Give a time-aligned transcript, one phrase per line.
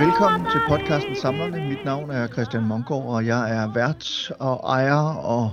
[0.00, 1.68] velkommen til podcasten Samlerne.
[1.68, 5.50] Mit navn er Christian Mongård, og jeg er vært og ejer og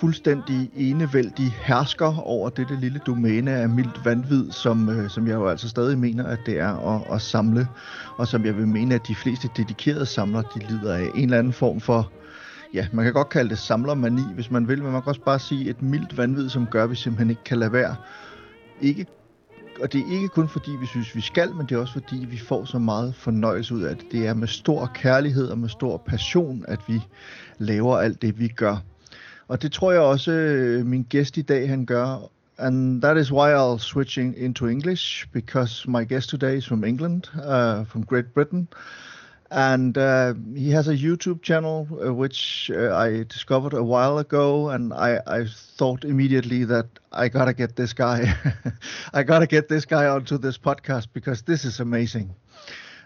[0.00, 5.48] fuldstændig enevældig hersker over dette lille domæne af mildt vanvid, som, øh, som jeg jo
[5.48, 7.68] altså stadig mener, at det er at, at samle,
[8.16, 11.38] og som jeg vil mene, at de fleste dedikerede samlere, de lider af en eller
[11.38, 12.12] anden form for,
[12.74, 15.38] ja, man kan godt kalde det samlermani, hvis man vil, men man kan også bare
[15.38, 17.96] sige et mildt vanvid, som gør, at vi simpelthen ikke kan lade være.
[18.80, 19.06] Ikke
[19.82, 22.26] og det er ikke kun fordi, vi synes, vi skal, men det er også fordi,
[22.30, 24.12] vi får så meget fornøjelse ud af det.
[24.12, 27.00] Det er med stor kærlighed og med stor passion, at vi
[27.58, 28.76] laver alt det, vi gør.
[29.48, 32.30] Og det tror jeg også, øh, min gæst i dag, han gør.
[32.58, 37.22] And that is why I'll switching into English, because my guest today is from England,
[37.34, 38.68] uh, from Great Britain.
[39.50, 44.70] And uh, he has a YouTube channel uh, which uh, I discovered a while ago,
[44.70, 48.32] and I, I thought immediately that I gotta get this guy,
[49.12, 52.34] I gotta get this guy onto this podcast because this is amazing.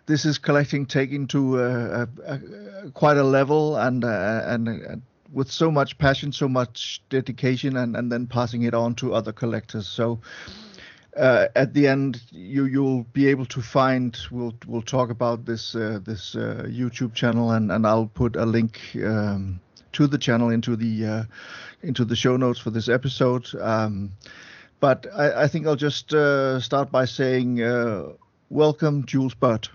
[0.06, 4.68] This is collecting taken to uh, a, a, quite a level and uh, and.
[4.68, 4.96] Uh,
[5.32, 9.32] with so much passion, so much dedication, and, and then passing it on to other
[9.32, 9.84] collectors.
[9.84, 10.20] So,
[11.16, 15.74] uh, at the end you you'll be able to find we'll we'll talk about this
[15.74, 19.60] uh, this uh, YouTube channel and and I'll put a link um,
[19.92, 21.24] to the channel into the uh,
[21.82, 23.48] into the show notes for this episode.
[23.60, 24.12] Um,
[24.80, 28.08] but I, I, think I'll just uh, start by saying uh,
[28.50, 29.70] welcome Jules Burt.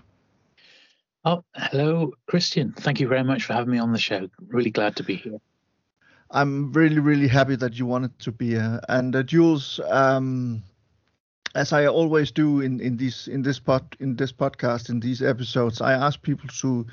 [1.24, 2.72] Oh hello Christian.
[2.72, 4.28] Thank you very much for having me on the show.
[4.48, 5.38] Really glad to be here.
[6.30, 8.80] I'm really really happy that you wanted to be here.
[8.88, 10.62] And Jules um,
[11.54, 15.22] as I always do in in these in this pod in this podcast in these
[15.22, 16.86] episodes, I ask people to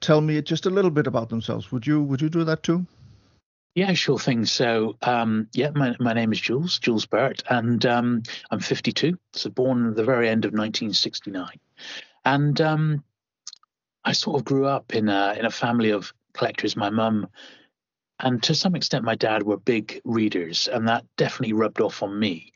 [0.00, 1.72] tell me just a little bit about themselves.
[1.72, 2.86] Would you would you do that too?
[3.74, 4.46] Yeah, sure thing.
[4.46, 9.18] So, um, yeah, my, my name is Jules, Jules Burt, and um, I'm 52.
[9.34, 11.60] So, born at the very end of 1969.
[12.24, 13.04] And um,
[14.02, 16.74] I sort of grew up in a, in a family of collectors.
[16.74, 17.28] My mum
[18.20, 22.18] and to some extent, my dad were big readers, and that definitely rubbed off on
[22.18, 22.52] me.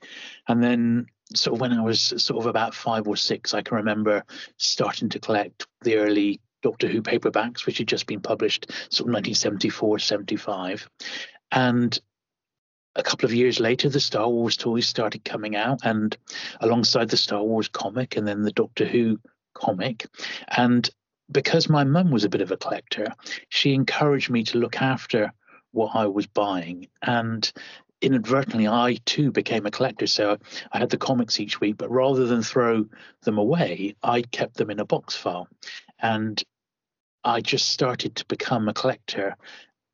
[0.49, 1.06] And then
[1.46, 4.24] of when I was sort of about five or six, I can remember
[4.56, 9.14] starting to collect the early Doctor Who paperbacks, which had just been published sort of
[9.14, 10.88] 1974, 75.
[11.52, 11.98] And
[12.96, 16.16] a couple of years later, the Star Wars toys started coming out, and
[16.60, 19.18] alongside the Star Wars comic, and then the Doctor Who
[19.54, 20.06] comic.
[20.48, 20.88] And
[21.30, 23.14] because my mum was a bit of a collector,
[23.48, 25.32] she encouraged me to look after
[25.72, 26.88] what I was buying.
[27.02, 27.50] And
[28.00, 30.06] inadvertently I too became a collector.
[30.06, 30.38] So
[30.72, 32.87] I had the comics each week, but rather than throw
[33.22, 35.49] them away, I kept them in a box file.
[35.99, 36.43] And
[37.25, 39.37] I just started to become a collector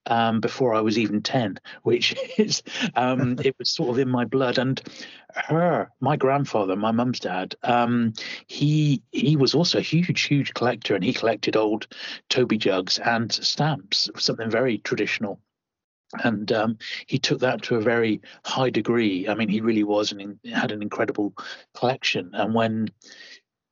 [0.09, 2.63] um, before I was even 10, which is,
[2.95, 4.59] um, it was sort of in my blood.
[4.59, 4.81] And
[5.35, 8.13] her, my grandfather, my mum's dad, um,
[8.47, 11.89] he he was also a huge, huge collector and he collected old
[12.29, 15.41] Toby jugs and stamps, something very traditional
[16.23, 19.29] and um, he took that to a very high degree.
[19.29, 21.35] I mean, he really was and had an incredible
[21.75, 22.31] collection.
[22.33, 22.91] And when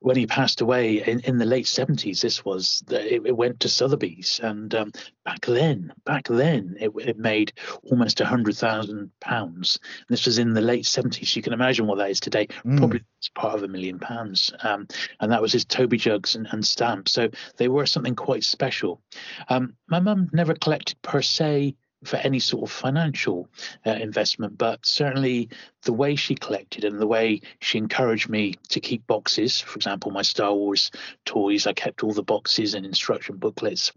[0.04, 3.60] when he passed away in, in the late 70s, this was the, it, it, went
[3.60, 4.92] to Sotheby's, and um,
[5.24, 9.78] back then, back then, it, it made almost a hundred thousand pounds.
[10.10, 11.34] This was in the late 70s.
[11.34, 12.48] You can imagine what that is today.
[12.66, 12.76] Mm.
[12.76, 14.52] Probably it's part of a million pounds.
[14.62, 14.86] Um,
[15.20, 17.12] and that was his Toby jugs and, and, stamps.
[17.12, 19.00] So they were something quite special.
[19.48, 23.48] Um, my mum never collected per se for any sort of financial
[23.86, 25.48] uh, investment, but certainly
[25.82, 30.10] the way she collected and the way she encouraged me to keep boxes, for example,
[30.10, 30.90] my Star Wars
[31.24, 33.92] toys, I kept all the boxes and instruction booklets,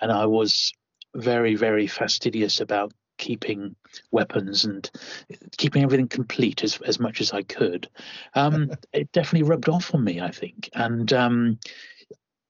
[0.00, 0.72] and I was
[1.14, 3.76] very, very fastidious about keeping
[4.10, 4.90] weapons and
[5.56, 7.88] keeping everything complete as as much as I could.
[8.34, 11.58] Um, it definitely rubbed off on me, I think, and um,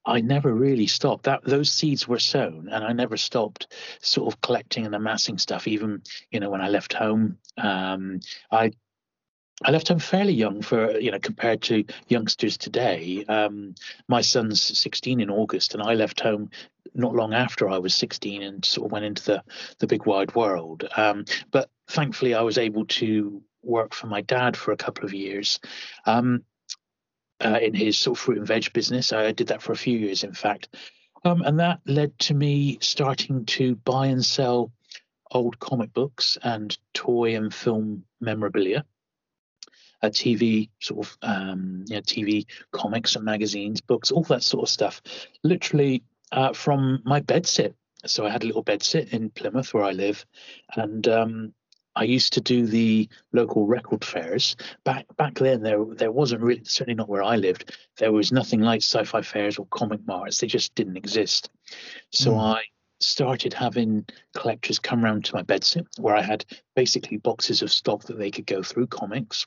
[0.07, 1.25] I never really stopped.
[1.25, 3.69] That those seeds were sown, and I never stopped
[4.01, 5.67] sort of collecting and amassing stuff.
[5.67, 8.21] Even you know when I left home, um,
[8.51, 8.73] I
[9.65, 13.25] I left home fairly young for you know compared to youngsters today.
[13.29, 13.75] Um,
[14.09, 16.51] my son's 16 in August, and I left home
[16.95, 19.43] not long after I was 16 and sort of went into the
[19.79, 20.89] the big wide world.
[20.97, 25.15] Um, but thankfully, I was able to work for my dad for a couple of
[25.15, 25.61] years.
[26.05, 26.45] Um,
[27.45, 29.13] uh, in his sort of fruit and veg business.
[29.13, 30.77] I did that for a few years, in fact.
[31.25, 34.73] Um, and that led to me starting to buy and sell
[35.31, 38.85] old comic books and toy and film memorabilia,
[40.03, 44.69] TV sort of um, you know, TV comics and magazines, books, all that sort of
[44.69, 45.01] stuff.
[45.43, 47.75] Literally uh, from my bedsit
[48.07, 50.25] so I had a little bed sit in Plymouth where I live,
[50.75, 51.55] and um,
[51.97, 54.57] I used to do the local record fairs.
[54.85, 57.77] Back back then, there there wasn't really certainly not where I lived.
[57.99, 60.39] There was nothing like sci-fi fairs or comic marts.
[60.39, 61.51] They just didn't exist.
[62.11, 62.41] So mm.
[62.41, 62.63] I
[63.01, 66.45] started having collectors come round to my bedsit where I had
[66.75, 69.47] basically boxes of stock that they could go through comics.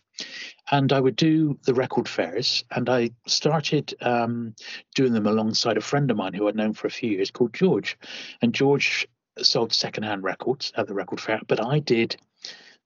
[0.71, 2.63] And I would do the record fairs.
[2.71, 4.53] And I started um,
[4.95, 7.53] doing them alongside a friend of mine who I'd known for a few years called
[7.53, 7.97] George.
[8.41, 9.07] And George
[9.44, 12.17] sold secondhand records at the record fair, but I did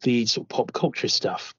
[0.02, 1.54] the sort of pop culture stuff.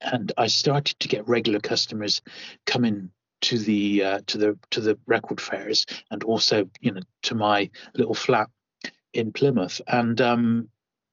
[0.00, 2.22] And I started to get regular customers
[2.66, 3.10] coming
[3.42, 7.70] to the uh, to the to the record fairs and also you know to my
[7.94, 8.48] little flat
[9.12, 10.68] in Plymouth and um,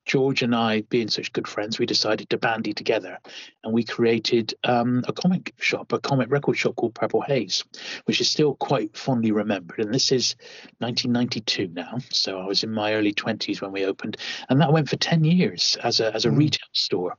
[0.08, 3.20] George and I, being such good friends, we decided to bandy together
[3.64, 7.66] and we created um, a comic shop, a comic record shop called Purple Haze,
[8.06, 9.80] which is still quite fondly remembered.
[9.80, 10.36] And this is
[10.80, 11.98] 1992 now.
[12.10, 14.16] So I was in my early 20s when we opened.
[14.50, 16.38] And that went for 10 years as a, as a mm.
[16.38, 17.18] retail store.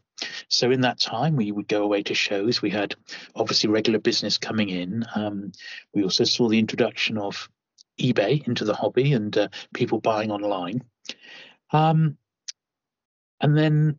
[0.49, 2.62] So in that time, we would go away to shows.
[2.62, 2.94] We had
[3.35, 5.05] obviously regular business coming in.
[5.14, 5.52] Um,
[5.94, 7.50] we also saw the introduction of
[8.00, 10.82] eBay into the hobby and uh, people buying online.
[11.70, 12.17] Um,
[13.40, 13.99] and then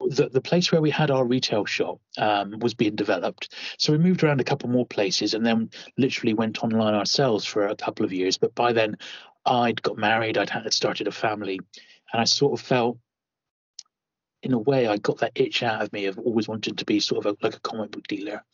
[0.00, 3.54] the, the place where we had our retail shop um, was being developed.
[3.78, 7.66] So we moved around a couple more places and then literally went online ourselves for
[7.66, 8.36] a couple of years.
[8.36, 8.96] But by then,
[9.46, 11.60] I'd got married, I'd had started a family,
[12.12, 12.98] and I sort of felt
[14.44, 17.00] in a way, I got that itch out of me of always wanting to be
[17.00, 18.44] sort of a, like a comic book dealer.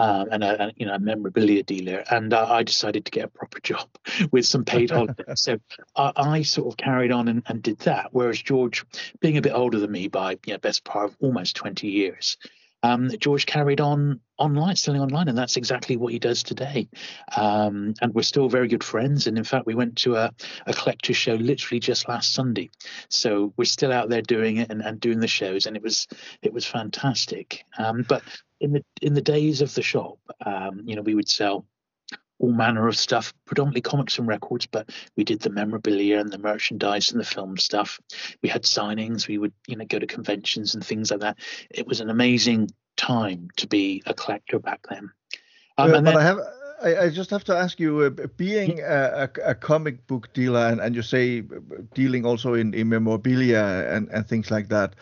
[0.00, 3.28] Um, and a, you know a memorabilia dealer, and uh, I decided to get a
[3.28, 3.88] proper job
[4.30, 5.26] with some paid holidays.
[5.34, 5.58] so
[5.96, 8.10] I, I, sort of carried on and, and, did that.
[8.12, 8.84] Whereas George,
[9.18, 12.36] being a bit older than me by best part of almost twenty years,
[12.82, 16.88] um, George carried on online, selling online, and that's exactly what he does today.
[17.36, 19.26] Um, and we're still very good friends.
[19.26, 20.32] And in fact, we went to a,
[20.66, 22.70] a collector's show literally just last Sunday.
[23.08, 26.06] So we're still out there doing it and, and doing the shows, and it was
[26.42, 27.64] it was fantastic.
[27.78, 28.22] Um, but
[28.60, 31.66] in the in the days of the shop, um, you know, we would sell
[32.38, 36.38] all manner of stuff, predominantly comics and records, but we did the memorabilia and the
[36.38, 38.00] merchandise and the film stuff.
[38.42, 39.26] We had signings.
[39.26, 41.38] We would, you know, go to conventions and things like that.
[41.70, 45.10] It was an amazing time to be a collector back then.
[45.78, 46.38] Um, uh, but then, I have.
[46.80, 50.68] I, I, just have to ask you, uh, being a, a, a, comic book dealer,
[50.68, 51.42] and, and you say
[51.92, 54.94] dealing also in, in memorabilia and, and things like that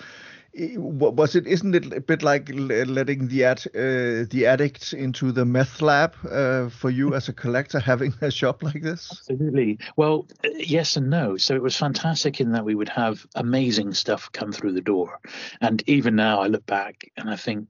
[0.76, 5.44] was it isn't it a bit like letting the ad, uh, the addicts into the
[5.44, 9.10] meth lab uh, for you as a collector having a shop like this?
[9.10, 9.78] Absolutely.
[9.96, 11.36] Well yes and no.
[11.36, 15.20] So it was fantastic in that we would have amazing stuff come through the door.
[15.60, 17.66] And even now i look back and i think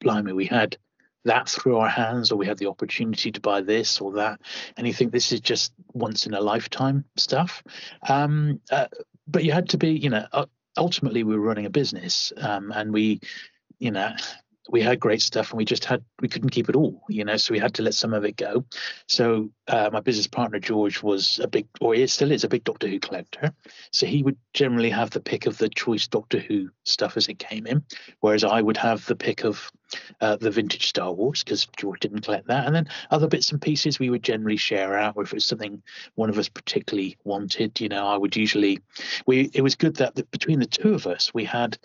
[0.00, 0.76] blimey we had
[1.24, 4.40] that through our hands or we had the opportunity to buy this or that.
[4.76, 7.62] And you think this is just once in a lifetime stuff.
[8.08, 8.88] Um, uh,
[9.28, 10.46] but you had to be you know uh,
[10.76, 13.20] ultimately we were running a business um, and we
[13.78, 14.12] you know
[14.70, 17.36] we had great stuff and we just had we couldn't keep it all you know
[17.36, 18.64] so we had to let some of it go.
[19.08, 22.64] So uh, my business partner george was a big or he still is a big
[22.64, 23.52] doctor who collector.
[23.92, 27.38] So he would generally have the pick of the choice doctor who stuff as it
[27.38, 27.84] came in
[28.20, 29.70] whereas i would have the pick of
[30.20, 33.60] uh, the vintage star wars because george didn't collect that and then other bits and
[33.60, 35.82] pieces we would generally share out or if it was something
[36.14, 38.78] one of us particularly wanted you know i would usually
[39.26, 41.78] we it was good that the, between the two of us we had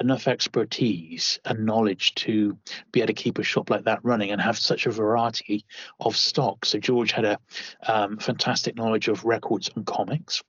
[0.00, 2.56] enough expertise and knowledge to
[2.92, 5.64] be able to keep a shop like that running and have such a variety
[6.00, 6.64] of stock.
[6.64, 7.38] So George had a
[7.86, 10.42] um, fantastic knowledge of records and comics.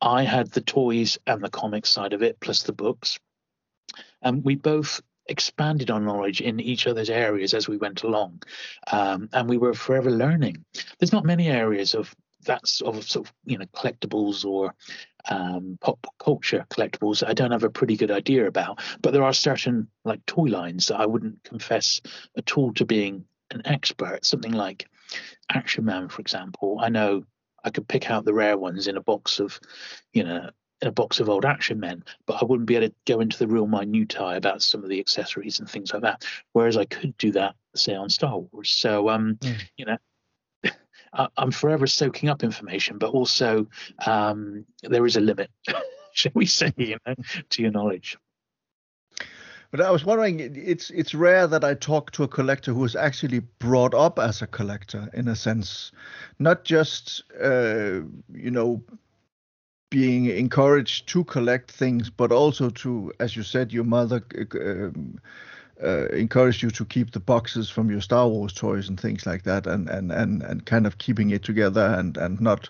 [0.00, 3.18] I had the toys and the comics side of it, plus the books.
[4.22, 8.42] And we both expanded our knowledge in each other's areas as we went along.
[8.92, 10.64] Um, and we were forever learning.
[10.98, 14.74] There's not many areas of that's of sort of you know collectibles or
[15.28, 18.80] um, pop culture collectibles I don't have a pretty good idea about.
[19.02, 22.00] But there are certain like toy lines that I wouldn't confess
[22.36, 24.24] at all to being an expert.
[24.24, 24.88] Something like
[25.50, 26.78] Action Man, for example.
[26.80, 27.24] I know
[27.64, 29.60] I could pick out the rare ones in a box of,
[30.12, 30.50] you know,
[30.82, 33.46] a box of old action men, but I wouldn't be able to go into the
[33.46, 36.24] real minutiae about some of the accessories and things like that.
[36.52, 38.70] Whereas I could do that, say, on Star Wars.
[38.70, 39.60] So, um, mm.
[39.76, 39.98] you know,
[41.36, 43.66] I'm forever soaking up information, but also
[44.06, 45.50] um, there is a limit,
[46.12, 47.14] shall we say, you know,
[47.50, 48.16] to your knowledge.
[49.70, 52.96] But I was wondering, it's it's rare that I talk to a collector who is
[52.96, 55.92] actually brought up as a collector, in a sense,
[56.40, 58.00] not just uh,
[58.32, 58.82] you know
[59.90, 64.22] being encouraged to collect things, but also to, as you said, your mother.
[64.54, 64.90] Uh,
[65.82, 69.44] uh, encouraged you to keep the boxes from your Star Wars toys and things like
[69.44, 72.68] that, and and and, and kind of keeping it together and and not,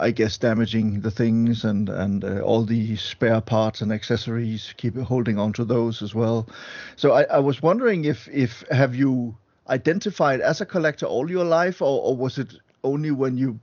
[0.00, 4.74] I guess, damaging the things and and uh, all the spare parts and accessories.
[4.76, 6.48] Keep holding on to those as well.
[6.96, 9.36] So I, I was wondering if if have you
[9.68, 13.60] identified as a collector all your life, or, or was it only when you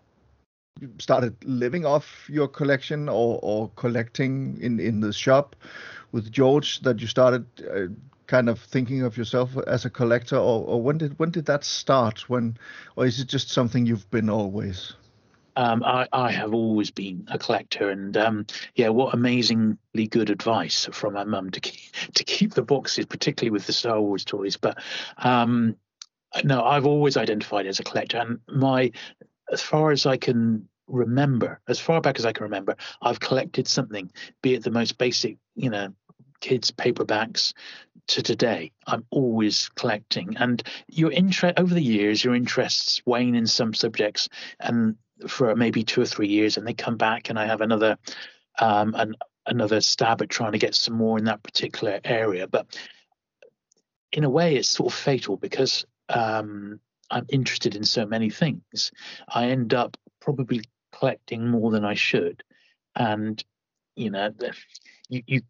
[0.99, 5.55] started living off your collection or, or collecting in, in the shop
[6.11, 7.87] with George that you started uh,
[8.27, 11.63] kind of thinking of yourself as a collector, or, or when did when did that
[11.63, 12.29] start?
[12.29, 12.57] When,
[12.95, 14.93] or is it just something you've been always?
[15.57, 20.87] Um, I, I, have always been a collector, and um, yeah, what amazingly good advice
[20.93, 24.55] from my mum to keep to keep the boxes, particularly with the Star Wars toys.
[24.55, 24.77] But
[25.17, 25.75] um,
[26.45, 28.91] no, I've always identified as a collector, and my
[29.51, 33.67] as far as I can remember, as far back as I can remember, I've collected
[33.67, 35.93] something, be it the most basic, you know,
[36.39, 37.53] kids paperbacks
[38.08, 38.72] to today.
[38.88, 44.27] I'm always collecting, and your interest over the years, your interests wane in some subjects,
[44.60, 44.96] and
[45.27, 47.98] for maybe two or three years, and they come back, and I have another,
[48.60, 49.15] um, an,
[49.46, 52.48] another stab at trying to get some more in that particular area.
[52.48, 52.79] But
[54.12, 56.79] in a way, it's sort of fatal because um,
[57.11, 58.91] I'm interested in so many things.
[59.27, 62.43] I end up probably collecting more than I should,
[62.95, 63.43] and
[63.95, 64.33] you know,
[65.09, 65.41] you, you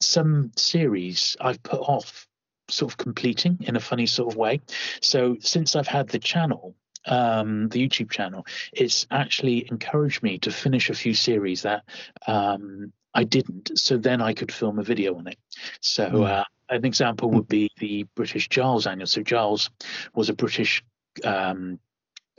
[0.00, 2.26] some series I've put off
[2.68, 4.60] sort of completing in a funny sort of way.
[5.00, 6.74] So since I've had the channel,
[7.06, 11.84] um, the YouTube channel, it's actually encouraged me to finish a few series that
[12.26, 13.78] um, I didn't.
[13.78, 15.38] So then I could film a video on it.
[15.80, 16.28] So mm.
[16.28, 16.44] uh,
[16.74, 19.06] an example would be the British Giles annual.
[19.06, 19.70] So Giles
[20.14, 20.82] was a British
[21.22, 21.78] um,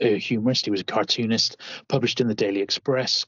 [0.00, 0.66] a humorist.
[0.66, 1.56] He was a cartoonist,
[1.88, 3.26] published in the Daily Express.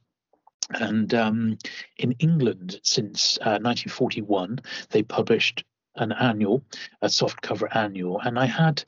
[0.71, 1.59] And um,
[1.97, 4.61] in England, since uh, 1941,
[4.91, 5.65] they published
[5.97, 6.63] an annual,
[7.01, 8.85] a soft cover annual, and I had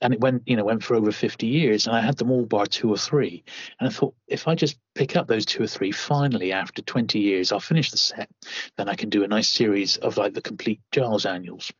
[0.00, 2.44] and it went you know went for over 50 years and i had them all
[2.44, 3.44] bar two or three.
[3.80, 7.18] And i thought if i just pick up those two or three finally after 20
[7.18, 8.28] years i'll finish the set.
[8.76, 11.72] Then i can do a nice series of like the complete giles annuals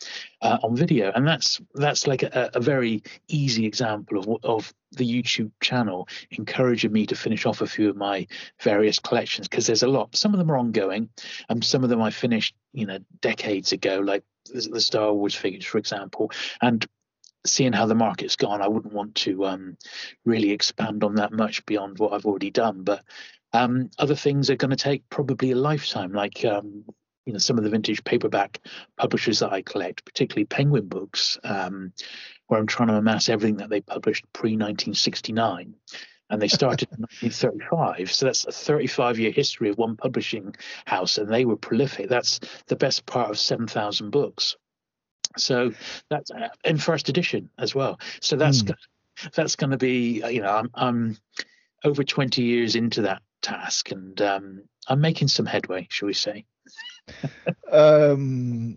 [0.43, 1.11] uh, on video.
[1.15, 6.91] And that's that's like a, a very easy example of of the youtube channel encouraging
[6.93, 8.27] me to finish off a few of my
[8.62, 10.17] various collections because there's a lot.
[10.17, 11.11] Some of them are ongoing
[11.49, 15.65] and some of them i finished you know decades ago like the Star Wars figures,
[15.65, 16.87] for example, and
[17.47, 19.76] seeing how the market's gone, I wouldn't want to um,
[20.25, 22.83] really expand on that much beyond what I've already done.
[22.83, 23.04] But
[23.52, 26.85] um, other things are going to take probably a lifetime, like um,
[27.25, 28.61] you know some of the vintage paperback
[28.97, 31.92] publishers that I collect, particularly Penguin Books, um,
[32.47, 35.75] where I'm trying to amass everything that they published pre 1969.
[36.30, 38.12] And they started in 1935.
[38.12, 40.54] So that's a 35 year history of one publishing
[40.85, 42.11] house, and they were prolific.
[42.11, 44.57] That's the best part of 7,000 books.
[45.37, 45.73] So
[46.11, 48.00] that's uh, in first edition as well.
[48.20, 48.75] So that's mm.
[49.35, 51.18] that's going to be uh, you know I'm I'm
[51.85, 56.44] over 20 years into that task and um, I'm making some headway, shall we say?
[57.73, 58.76] um,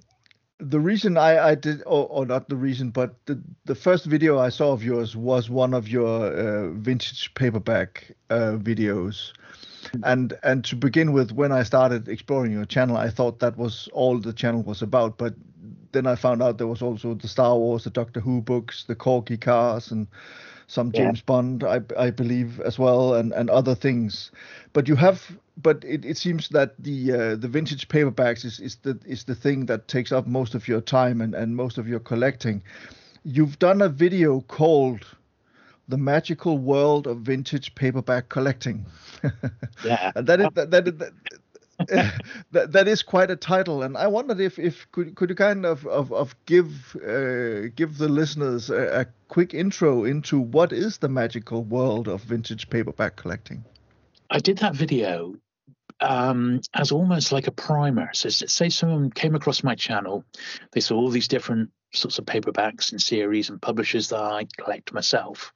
[0.60, 4.38] the reason I, I did, or, or, not the reason, but the, the first video
[4.38, 9.32] I saw of yours was one of your uh, vintage paperback uh, videos.
[10.04, 13.90] And and to begin with, when I started exploring your channel, I thought that was
[13.94, 15.18] all the channel was about.
[15.18, 15.34] But
[15.92, 18.96] then I found out there was also the Star Wars, the Doctor Who books, the
[18.96, 20.08] Corgi cars, and
[20.68, 21.24] some James yeah.
[21.26, 24.32] Bond, I, I believe, as well, and, and other things.
[24.72, 28.78] But you have, but it, it seems that the uh, the vintage paperbacks is, is
[28.78, 31.88] the is the thing that takes up most of your time and, and most of
[31.88, 32.64] your collecting.
[33.24, 35.06] You've done a video called
[35.90, 38.86] "The Magical World of Vintage Paperback Collecting."
[39.84, 41.12] Yeah, and that is that, that, that
[42.52, 45.66] that, that is quite a title, and I wondered if, if could could you kind
[45.66, 50.98] of of, of give uh, give the listeners a, a, quick intro into what is
[50.98, 53.64] the magical world of vintage paperback collecting.
[54.30, 55.36] I did that video
[56.02, 58.10] um, as almost like a primer.
[58.14, 60.26] So say someone came across my channel,
[60.72, 64.94] they saw all these different sorts of paperbacks and series and publishers that I collect
[64.94, 65.54] myself.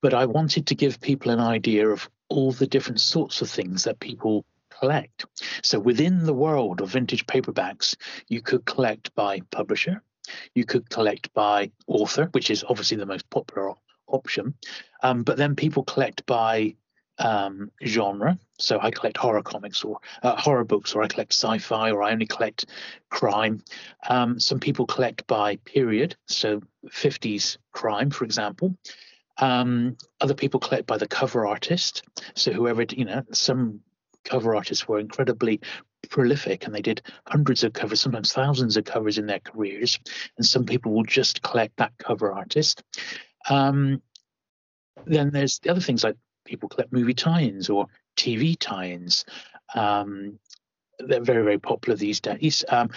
[0.00, 3.84] But I wanted to give people an idea of all the different sorts of things
[3.84, 4.44] that people
[4.78, 5.26] collect.
[5.62, 7.96] So within the world of vintage paperbacks,
[8.28, 10.02] you could collect by publisher,
[10.54, 13.72] you could collect by author, which is obviously the most popular
[14.06, 14.54] option,
[15.02, 16.74] um, but then people collect by
[17.18, 18.38] um, genre.
[18.58, 22.12] So I collect horror comics or uh, horror books, or I collect sci-fi, or I
[22.12, 22.66] only collect
[23.10, 23.62] crime.
[24.08, 28.76] Um, some people collect by period, so 50s crime, for example.
[29.38, 32.02] Um, other people collect by the cover artist.
[32.34, 33.80] So whoever, you know, some
[34.28, 35.60] cover artists were incredibly
[36.10, 39.98] prolific and they did hundreds of covers, sometimes thousands of covers in their careers.
[40.36, 42.82] And some people will just collect that cover artist.
[43.48, 44.02] Um,
[45.06, 49.24] then there's the other things like people collect movie tie-ins or TV tie-ins.
[49.74, 50.38] Um,
[50.98, 52.64] they're very very popular these days.
[52.68, 52.90] Um,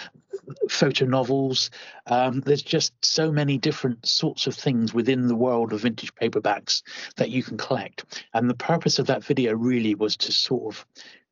[0.69, 1.69] photo novels.
[2.07, 6.81] Um, there's just so many different sorts of things within the world of vintage paperbacks
[7.17, 8.25] that you can collect.
[8.33, 10.85] And the purpose of that video really was to sort of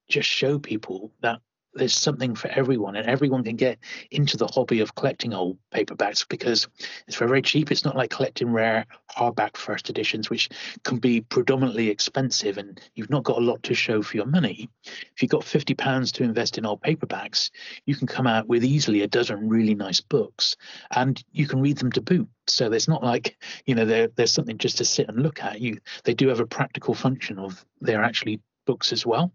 [0.10, 1.40] just show people that
[1.74, 3.78] there's something for everyone and everyone can get
[4.12, 6.68] into the hobby of collecting old paperbacks because
[7.08, 7.72] it's very, cheap.
[7.72, 8.86] It's not like collecting rare
[9.16, 10.50] hardback first editions which
[10.84, 14.70] can be predominantly expensive and you've not got a lot to show for your money.
[14.84, 17.50] If you've got 50 pounds to invest in old paperbacks
[17.86, 20.58] you can come out with easily a dozen really nice books
[20.92, 22.28] and you can read them to boot.
[22.48, 25.62] So it's not like you know there's something just to sit and look at.
[25.62, 29.32] You they do have a practical function of they're actually books as well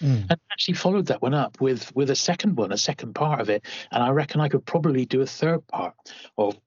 [0.00, 0.26] Mm.
[0.30, 3.50] And actually followed that one up with with a second one, a second part of
[3.50, 3.64] it.
[3.90, 5.94] And I reckon I could probably do a third part
[6.38, 6.58] of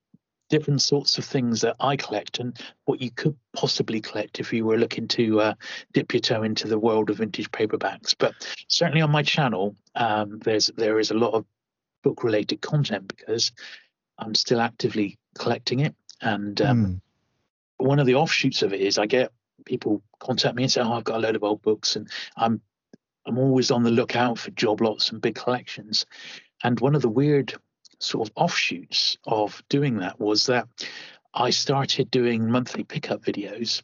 [0.49, 4.65] different sorts of things that I collect and what you could possibly collect if you
[4.65, 5.53] were looking to uh,
[5.93, 8.13] dip your toe into the world of vintage paperbacks.
[8.15, 8.35] But
[8.67, 11.45] certainly on my channel, um, there's there is a lot of
[12.03, 13.51] book related content because
[14.19, 15.95] I'm still actively collecting it.
[16.21, 17.01] And um, mm.
[17.77, 19.31] one of the offshoots of it is I get
[19.65, 22.61] people contact me and say, "Oh, I've got a load of old books," and I'm
[23.25, 26.05] I'm always on the lookout for job lots and big collections.
[26.63, 27.53] And one of the weird
[27.99, 30.67] sort of offshoots of doing that was that
[31.33, 33.81] I started doing monthly pickup videos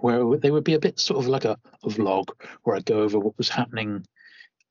[0.00, 2.28] where they would be a bit sort of like a, a vlog
[2.62, 4.06] where I'd go over what was happening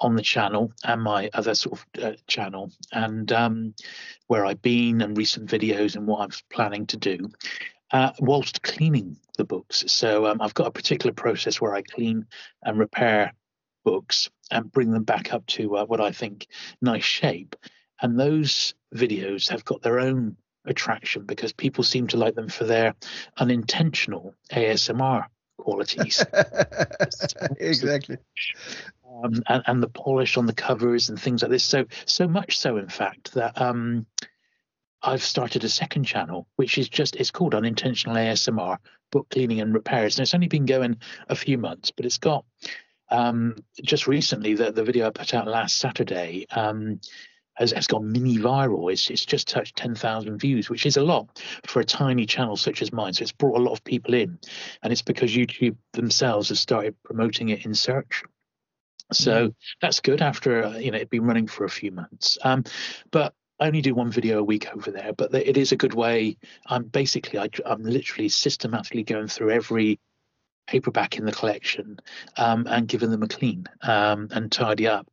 [0.01, 3.73] on the channel and my other sort of uh, channel and um,
[4.27, 7.29] where I've been and recent videos and what I'm planning to do
[7.91, 9.85] uh, whilst cleaning the books.
[9.87, 12.25] So um, I've got a particular process where I clean
[12.63, 13.33] and repair
[13.85, 16.47] books and bring them back up to uh, what I think
[16.81, 17.55] nice shape.
[18.01, 22.65] And those videos have got their own attraction because people seem to like them for
[22.65, 22.95] their
[23.37, 25.25] unintentional ASMR
[25.57, 26.25] qualities.
[27.59, 28.17] exactly.
[29.23, 31.63] Um, and, and, the polish on the covers and things like this.
[31.63, 34.05] So so much so, in fact, that um,
[35.01, 38.77] I've started a second channel, which is just it's called Unintentional ASMR
[39.11, 40.97] Book Cleaning and Repairs, and it's only been going
[41.29, 42.43] a few months, but it's got
[43.09, 46.99] um, just recently, the, the video I put out last Saturday um,
[47.55, 48.91] has, has gone mini viral.
[48.91, 52.81] It's, it's just touched 10,000 views, which is a lot for a tiny channel such
[52.81, 53.13] as mine.
[53.13, 54.39] So it's brought a lot of people in.
[54.81, 58.23] And it's because YouTube themselves have started promoting it in search.
[59.13, 59.55] So mm.
[59.81, 62.37] that's good after, uh, you know, it'd been running for a few months.
[62.43, 62.63] Um,
[63.11, 65.93] but I only do one video a week over there, but it is a good
[65.93, 66.37] way.
[66.65, 69.99] I'm basically, I, I'm literally systematically going through every
[70.67, 71.99] paperback in the collection
[72.37, 75.09] um, and given them a clean um, and tidy up.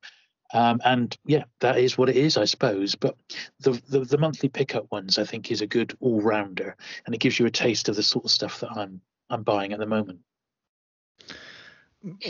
[0.55, 2.95] Um, and yeah, that is what it is, I suppose.
[2.95, 3.17] But
[3.61, 7.23] the, the, the monthly pickup ones, I think, is a good all rounder, and it
[7.23, 9.87] gives you a taste of the sort of stuff that I'm I'm buying at the
[9.87, 10.21] moment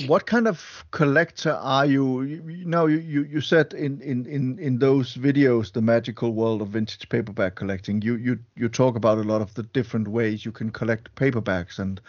[0.06, 2.22] what kind of collector are you?
[2.22, 6.68] You, you you, you said in, in, in, in those videos, the magical world of
[6.68, 8.02] vintage paperback collecting.
[8.02, 11.78] You you you talk about a lot of the different ways you can collect paperbacks
[11.78, 12.00] and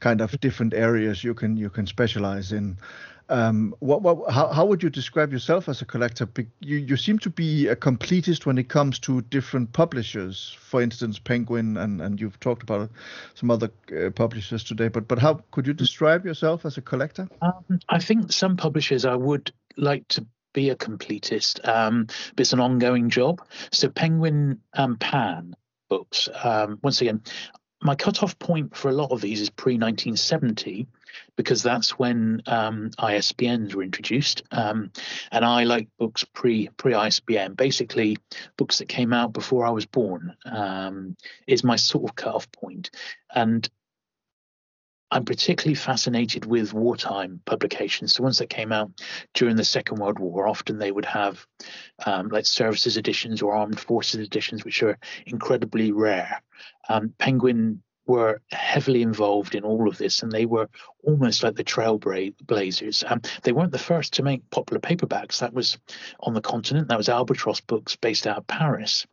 [0.00, 2.76] kind of different areas you can you can specialize in.
[3.28, 6.28] Um, what, what, how, how would you describe yourself as a collector?
[6.60, 10.56] You, you seem to be a completist when it comes to different publishers.
[10.60, 12.90] For instance, Penguin, and, and you've talked about
[13.34, 14.88] some other uh, publishers today.
[14.88, 17.28] But but how could you describe yourself as a collector?
[17.42, 22.52] Um, I think some publishers I would like to be a completist, um, but it's
[22.52, 23.42] an ongoing job.
[23.72, 25.54] So Penguin and Pan
[25.88, 26.28] books.
[26.42, 27.22] Um, once again,
[27.82, 30.86] my cutoff point for a lot of these is pre 1970
[31.36, 34.42] because that's when um, ISBNs were introduced.
[34.50, 34.90] Um,
[35.30, 37.54] and I like books pre pre ISBN.
[37.54, 38.16] Basically,
[38.56, 42.90] books that came out before I was born um, is my sort of cutoff point.
[43.34, 43.68] And
[45.10, 48.14] I'm particularly fascinated with wartime publications.
[48.14, 48.90] So ones that came out
[49.34, 51.46] during the Second World War, often they would have
[52.04, 56.42] um, like services editions or armed forces editions, which are incredibly rare.
[56.88, 60.68] Um, Penguin were heavily involved in all of this, and they were
[61.04, 63.10] almost like the trailblazers.
[63.10, 65.40] Um, they weren't the first to make popular paperbacks.
[65.40, 65.78] That was
[66.20, 66.88] on the continent.
[66.88, 69.06] That was Albatross Books, based out of Paris,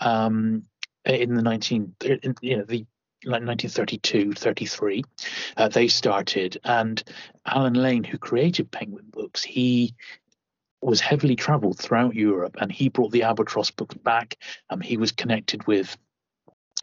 [0.00, 0.64] um,
[1.04, 2.86] in the 19, in, you know, the
[3.24, 5.04] like 1932, 33,
[5.56, 6.58] uh, they started.
[6.64, 7.02] And
[7.46, 9.94] Allen Lane, who created Penguin Books, he
[10.80, 14.36] was heavily traveled throughout Europe and he brought the Albatross books back.
[14.70, 15.96] Um, he was connected with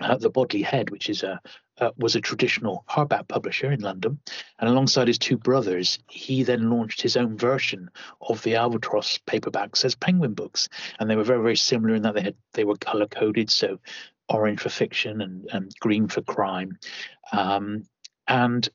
[0.01, 1.39] uh, the Bodley Head, which is a
[1.79, 4.19] uh, was a traditional hardback publisher in London,
[4.59, 7.89] and alongside his two brothers, he then launched his own version
[8.21, 12.15] of the Albatross paperbacks as Penguin books, and they were very very similar in that
[12.15, 13.79] they had they were color coded, so
[14.29, 16.77] orange for fiction and, and green for crime,
[17.31, 17.83] um,
[18.27, 18.69] and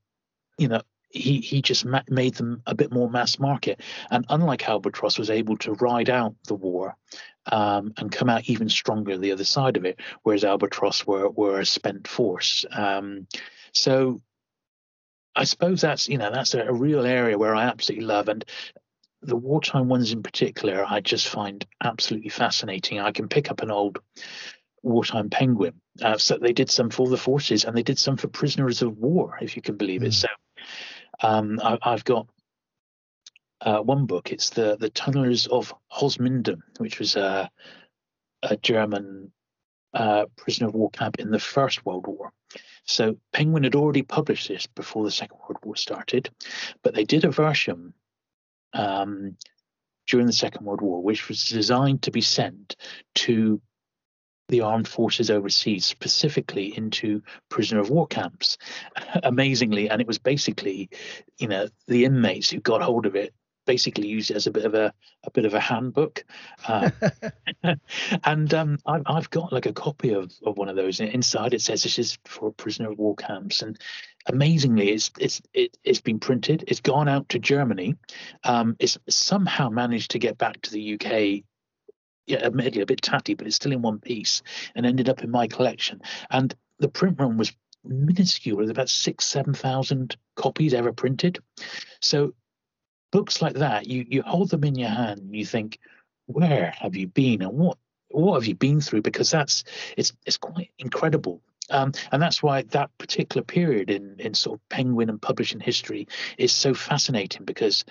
[0.58, 3.80] you know he he just ma- made them a bit more mass market.
[4.10, 6.96] And unlike Albatross, was able to ride out the war
[7.50, 11.60] um, and come out even stronger the other side of it, whereas Albatross were were
[11.60, 12.64] a spent force.
[12.70, 13.26] Um,
[13.72, 14.20] so
[15.34, 18.44] I suppose that's you know that's a, a real area where I absolutely love and.
[19.22, 23.00] The wartime ones in particular, I just find absolutely fascinating.
[23.00, 23.98] I can pick up an old
[24.82, 25.74] wartime penguin.
[26.02, 28.96] Uh, so they did some for the forces and they did some for prisoners of
[28.96, 30.12] war, if you can believe it.
[30.12, 30.14] Mm.
[30.14, 30.28] So
[31.22, 32.26] um, I, have got
[33.60, 34.32] uh, one book.
[34.32, 37.50] It's the the Tunnelers of Holzminden, which was a,
[38.42, 39.32] a German
[39.94, 42.32] uh, prisoner of war camp in the First World War.
[42.84, 46.30] So Penguin had already published this before the Second World War started,
[46.82, 47.92] but they did a version
[48.72, 49.36] um,
[50.08, 52.76] during the Second World War, which was designed to be sent
[53.16, 53.60] to
[54.50, 58.58] the armed forces overseas, specifically into prisoner of war camps,
[59.22, 59.88] amazingly.
[59.88, 60.90] And it was basically,
[61.38, 63.32] you know, the inmates who got hold of it
[63.66, 64.92] basically used it as a bit of a
[65.24, 66.24] a bit of a handbook.
[66.66, 66.90] Uh,
[68.24, 71.00] and um, I, I've got like a copy of, of one of those.
[71.00, 73.78] Inside it says this is for prisoner of war camps, and
[74.26, 76.64] amazingly, it's it's it, it's been printed.
[76.68, 77.96] It's gone out to Germany.
[78.44, 81.44] Um, it's somehow managed to get back to the UK
[82.30, 84.42] yeah, admittedly a bit tatty, but it's still in one piece
[84.74, 86.00] and ended up in my collection.
[86.30, 87.52] And the print run was
[87.84, 91.38] minuscule, There's about six, seven thousand copies ever printed.
[92.00, 92.34] So
[93.10, 95.78] books like that, you you hold them in your hand and you think,
[96.26, 97.78] where have you been and what
[98.10, 99.02] what have you been through?
[99.02, 99.64] Because that's
[99.96, 101.42] it's it's quite incredible.
[101.70, 106.08] Um, and that's why that particular period in, in sort of penguin and publishing history
[106.36, 107.84] is so fascinating because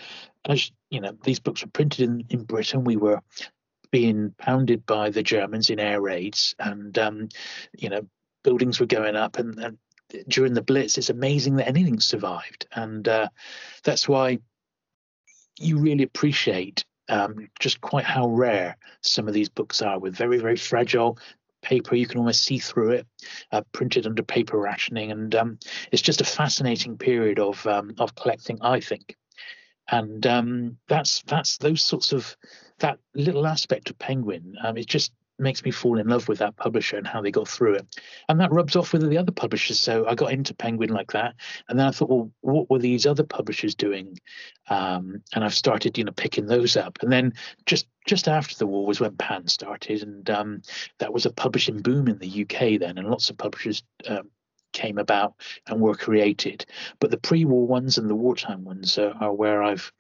[0.45, 3.21] as you know these books were printed in, in britain we were
[3.91, 7.30] being pounded by the Germans in air raids, and um,
[7.78, 8.08] you know
[8.43, 9.78] buildings were going up, and, and,
[10.28, 13.28] during the Blitz, it's amazing that anything survived, and uh,
[13.84, 14.39] that's why
[15.60, 20.39] you really appreciate um, just quite how rare some of these books are, with very
[20.39, 21.17] very fragile
[21.62, 23.08] paper you can almost see through it
[23.52, 25.12] uh, printed under paper rationing.
[25.12, 25.60] And um,
[25.91, 29.15] it's just a fascinating period of um, of collecting i think.
[29.91, 32.38] And um, that's that's those sorts of
[32.80, 34.56] that little aspect of Penguin.
[34.63, 37.48] Um, it just makes me fall in love with that publisher and how they got
[37.48, 39.80] through it, and that rubs off with the other publishers.
[39.80, 41.36] So I got into Penguin like that,
[41.68, 44.18] and then I thought, well, what were these other publishers doing?
[44.70, 47.00] Um, and I've started, you know, picking those up.
[47.02, 47.34] And then
[47.65, 50.62] just just after the war was when Pan started, and um,
[51.00, 54.30] that was a publishing boom in the UK then, and lots of publishers um,
[54.74, 55.36] came about
[55.68, 56.65] and were created.
[57.00, 59.92] But the pre-war ones and the wartime ones are, are where I've,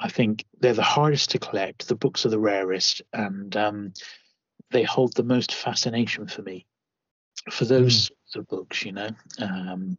[0.00, 1.88] I think they're the hardest to collect.
[1.88, 3.92] The books are the rarest, and um,
[4.70, 6.66] they hold the most fascination for me
[7.50, 8.08] for those mm.
[8.08, 9.10] sorts of books, you know.
[9.38, 9.98] Um,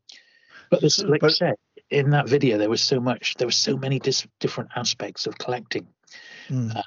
[0.69, 1.55] but this, like but, I said,
[1.89, 3.35] in that video, there was so much.
[3.35, 5.87] There were so many dis- different aspects of collecting,
[6.47, 6.75] mm.
[6.75, 6.81] uh,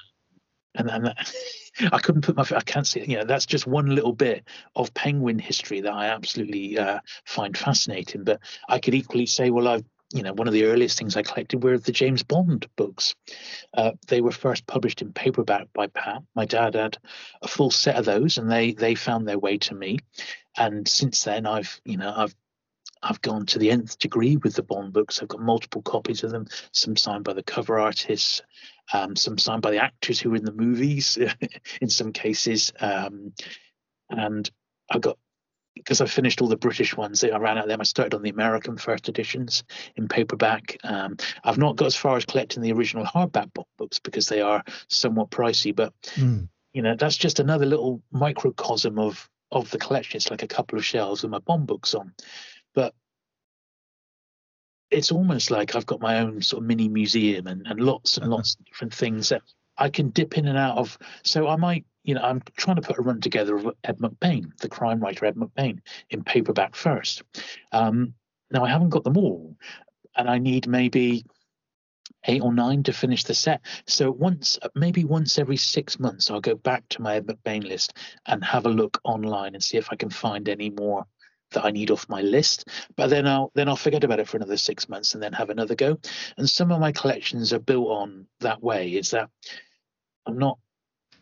[0.75, 1.33] and, and that,
[1.91, 4.93] I couldn't put my I can't see you know that's just one little bit of
[4.93, 8.23] penguin history that I absolutely uh, find fascinating.
[8.23, 11.23] But I could equally say, well, I've you know one of the earliest things I
[11.23, 13.15] collected were the James Bond books.
[13.73, 16.27] Uh, they were first published in paperback by Pan.
[16.35, 16.97] My dad had
[17.41, 19.99] a full set of those, and they they found their way to me.
[20.55, 22.35] And since then, I've you know I've
[23.01, 25.21] I've gone to the nth degree with the Bond books.
[25.21, 28.41] I've got multiple copies of them, some signed by the cover artists,
[28.93, 31.17] um, some signed by the actors who were in the movies
[31.81, 32.71] in some cases.
[32.79, 33.33] Um,
[34.09, 34.49] and
[34.91, 35.17] I've got
[35.75, 37.81] because I finished all the British ones, I ran out of them.
[37.81, 39.63] I started on the American first editions
[39.95, 40.77] in paperback.
[40.83, 44.63] Um, I've not got as far as collecting the original hardback books because they are
[44.87, 46.47] somewhat pricey, but mm.
[46.73, 50.17] you know that's just another little microcosm of of the collection.
[50.17, 52.13] It's like a couple of shelves with my Bond books on
[52.73, 52.93] but
[54.91, 58.29] it's almost like I've got my own sort of mini museum and, and lots and
[58.29, 59.41] lots of different things that
[59.77, 60.97] I can dip in and out of.
[61.23, 64.55] So I might, you know, I'm trying to put a run together of Ed McBain,
[64.57, 67.23] the crime writer Ed McBain, in paperback first.
[67.71, 68.13] Um,
[68.51, 69.55] now I haven't got them all,
[70.15, 71.25] and I need maybe
[72.25, 73.61] eight or nine to finish the set.
[73.87, 77.93] So once, maybe once every six months, I'll go back to my Ed McBain list
[78.25, 81.05] and have a look online and see if I can find any more
[81.51, 82.67] that I need off my list.
[82.95, 85.49] But then I'll then I'll forget about it for another six months and then have
[85.49, 85.99] another go.
[86.37, 88.93] And some of my collections are built on that way.
[88.93, 89.29] Is that
[90.25, 90.57] I'm not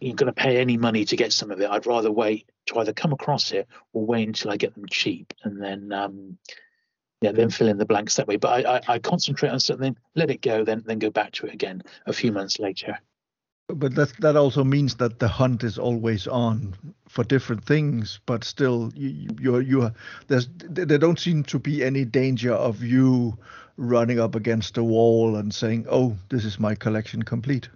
[0.01, 1.69] you're going to pay any money to get some of it.
[1.69, 5.33] I'd rather wait to either come across it or wait until I get them cheap
[5.43, 6.37] and then um,
[7.21, 8.37] yeah, then fill in the blanks that way.
[8.37, 11.45] But I, I, I concentrate on something, let it go, then then go back to
[11.45, 12.97] it again a few months later.
[13.67, 16.75] But that that also means that the hunt is always on
[17.07, 19.91] for different things, but still you you you
[20.27, 23.37] there's there don't seem to be any danger of you
[23.77, 27.69] running up against a wall and saying, "Oh, this is my collection complete."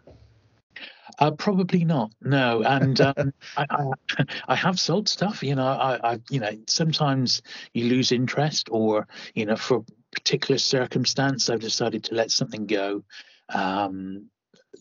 [1.19, 2.12] Uh, probably not.
[2.21, 5.43] No, and um, I, I, I, have sold stuff.
[5.43, 7.41] You know, I, I, you know, sometimes
[7.73, 12.65] you lose interest, or you know, for a particular circumstance, I've decided to let something
[12.65, 13.04] go.
[13.49, 14.30] Um,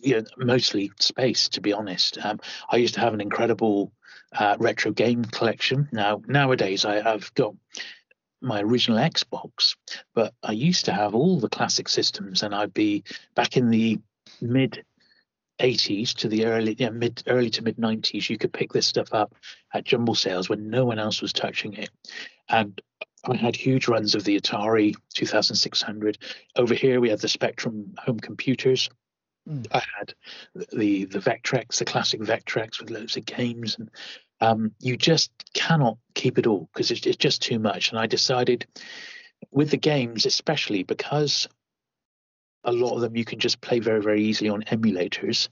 [0.03, 2.19] you know, mostly space, to be honest.
[2.25, 3.93] Um, I used to have an incredible
[4.33, 5.89] uh, retro game collection.
[5.93, 7.55] Now, nowadays, I, I've got
[8.41, 9.77] my original Xbox,
[10.15, 14.01] but I used to have all the classic systems, and I'd be back in the
[14.41, 14.85] mid
[15.65, 19.09] 80s to the early yeah, mid early to mid 90s you could pick this stuff
[19.13, 19.35] up
[19.73, 21.91] at jumble sales when no one else was touching it.
[22.49, 22.81] And
[23.25, 26.19] I had huge runs of the Atari 2600
[26.57, 28.91] over here we had the Spectrum home computers.
[29.49, 29.67] Mm.
[29.73, 30.15] I had
[30.55, 33.77] the the Vectrex the classic Vectrex with loads of games.
[33.79, 33.91] And
[34.41, 37.91] um, you just cannot keep it all because it's, it's just too much.
[37.91, 38.67] And I decided
[39.51, 41.49] with the games especially because
[42.65, 45.49] a lot of them you can just play very very easily on emulators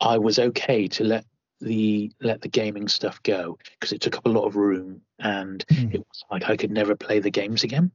[0.00, 1.24] i was okay to let
[1.60, 5.64] the let the gaming stuff go because it took up a lot of room and
[5.68, 5.94] mm.
[5.94, 7.90] it was like I could never play the games again.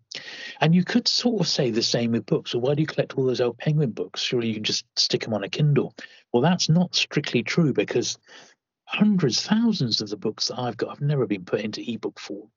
[0.61, 2.51] And you could sort of say the same with books.
[2.51, 4.21] So why do you collect all those old Penguin books?
[4.21, 5.93] Surely you can just stick them on a Kindle.
[6.33, 8.17] Well, that's not strictly true because
[8.85, 12.49] hundreds, thousands of the books that I've got have never been put into ebook form.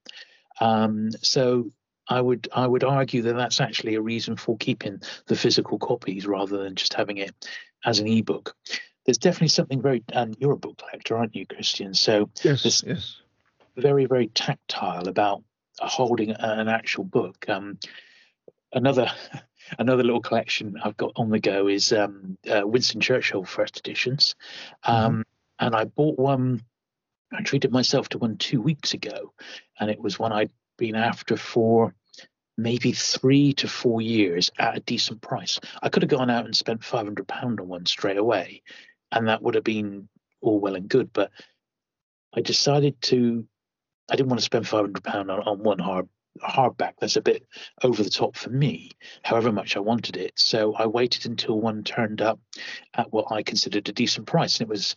[0.60, 1.70] Um, so
[2.08, 6.26] I would I would argue that that's actually a reason for keeping the physical copies
[6.26, 7.32] rather than just having it
[7.84, 8.56] as an ebook.
[9.04, 11.94] There's definitely something very and you're a book collector, aren't you, Christian?
[11.94, 13.20] So yes, yes,
[13.76, 15.42] very very tactile about
[15.78, 17.44] holding an actual book.
[17.48, 17.78] Um,
[18.72, 19.10] another
[19.78, 24.34] another little collection I've got on the go is um, uh, Winston Churchill first editions,
[24.84, 25.20] um, mm-hmm.
[25.66, 26.62] and I bought one.
[27.34, 29.32] I treated myself to one two weeks ago,
[29.80, 31.94] and it was one I'd been after for
[32.56, 35.58] maybe three to four years at a decent price.
[35.82, 38.62] I could have gone out and spent five hundred pound on one straight away,
[39.10, 40.08] and that would have been
[40.40, 41.12] all well and good.
[41.12, 41.30] But
[42.34, 43.46] I decided to.
[44.10, 46.08] I didn't want to spend five hundred pound on, on one hard
[46.42, 46.94] hardback.
[47.00, 47.46] That's a bit
[47.82, 48.90] over the top for me.
[49.22, 52.40] However much I wanted it, so I waited until one turned up
[52.94, 54.96] at what I considered a decent price, and it was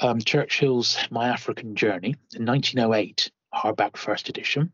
[0.00, 4.72] um, Churchill's My African Journey in 1908 hardback first edition.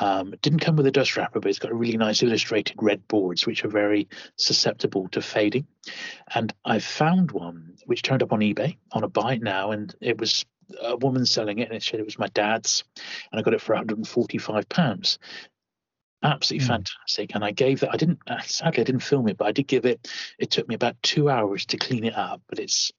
[0.00, 2.76] Um, it didn't come with a dust wrapper, but it's got a really nice illustrated
[2.80, 5.66] red boards, which are very susceptible to fading.
[6.34, 10.18] And I found one which turned up on eBay on a buy now, and it
[10.18, 10.44] was
[10.80, 12.84] a woman selling it, and it said it was my dad's,
[13.30, 15.18] and I got it for 145 pounds.
[16.22, 16.68] Absolutely mm.
[16.68, 17.34] fantastic.
[17.34, 17.92] And I gave that.
[17.92, 18.20] I didn't.
[18.44, 20.08] Sadly, I didn't film it, but I did give it.
[20.38, 22.92] It took me about two hours to clean it up, but it's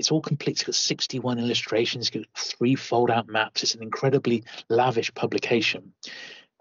[0.00, 0.52] it's all complete.
[0.52, 3.62] It's got 61 illustrations, it's got three fold out maps.
[3.62, 5.92] It's an incredibly lavish publication.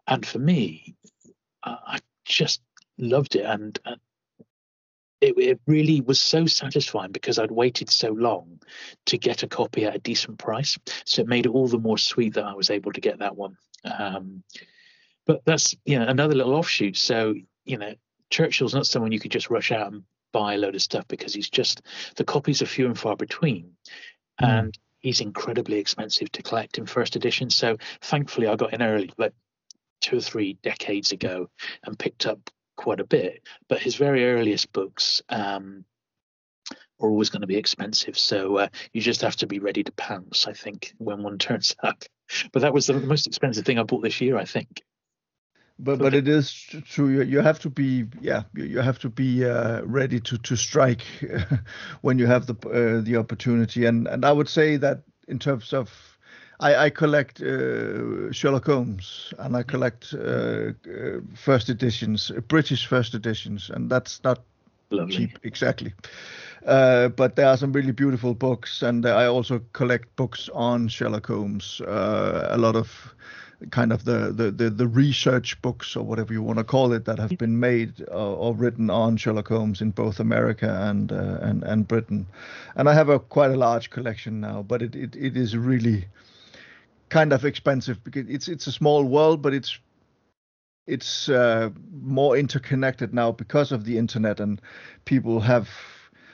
[0.08, 0.96] And for me,
[1.64, 2.62] I just
[2.98, 3.46] loved it.
[3.46, 3.80] And,
[5.22, 8.62] it, it, really was so satisfying because I'd waited so long
[9.08, 10.78] to get a copy at a decent price.
[11.04, 13.36] So it made it all the more sweet that I was able to get that
[13.36, 13.58] one.
[13.84, 14.44] Um,
[15.26, 16.96] but that's you know another little offshoot.
[16.96, 17.96] So you know
[18.30, 21.34] Churchill's not someone you could just rush out and buy a load of stuff because
[21.34, 21.82] he's just
[22.16, 23.72] the copies are few and far between,
[24.42, 24.48] mm.
[24.48, 27.50] and he's incredibly expensive to collect in first edition.
[27.50, 29.34] So thankfully, I got in early, like
[30.02, 31.50] two or three decades ago,
[31.84, 33.48] and picked up quite a bit.
[33.68, 35.86] But his very earliest books um,
[37.00, 39.92] are always going to be expensive, so uh, you just have to be ready to
[39.94, 40.48] pounce.
[40.48, 42.04] I think when one turns up.
[42.54, 44.38] But that was the most expensive thing I bought this year.
[44.38, 44.84] I think
[45.80, 47.08] but but it is true.
[47.08, 50.56] You, you have to be yeah you, you have to be uh, ready to to
[50.56, 51.04] strike
[52.02, 53.86] when you have the uh, the opportunity.
[53.86, 55.90] And and I would say that in terms of
[56.60, 63.14] I, I collect uh, Sherlock Holmes and I collect uh, uh, first editions British first
[63.14, 64.40] editions and that's not
[64.92, 65.16] Lovely.
[65.16, 65.94] cheap exactly.
[66.66, 71.28] Uh, but there are some really beautiful books and I also collect books on Sherlock
[71.28, 73.16] Holmes a lot of
[73.72, 77.06] kind of the, the, the, the, research books or whatever you want to call it
[77.06, 81.40] that have been made uh, or written on Sherlock Holmes in both America and uh,
[81.42, 82.26] and and Britain,
[82.76, 86.06] and I have a quite a large collection now, but it, it, it is really
[87.10, 89.78] kind of expensive because it's it's a small world, but it's
[90.88, 91.70] it's uh,
[92.02, 94.62] more interconnected now because of the internet and
[95.06, 95.70] people have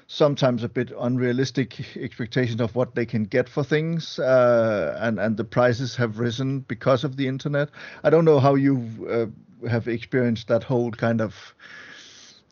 [0.07, 5.37] sometimes a bit unrealistic expectations of what they can get for things, uh, and and
[5.37, 7.69] the prices have risen because of the internet.
[8.03, 11.55] I don't know how you uh, have experienced that whole kind of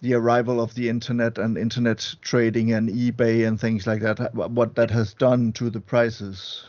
[0.01, 4.33] the arrival of the internet and internet trading and eBay and things like that.
[4.33, 6.65] What that has done to the prices.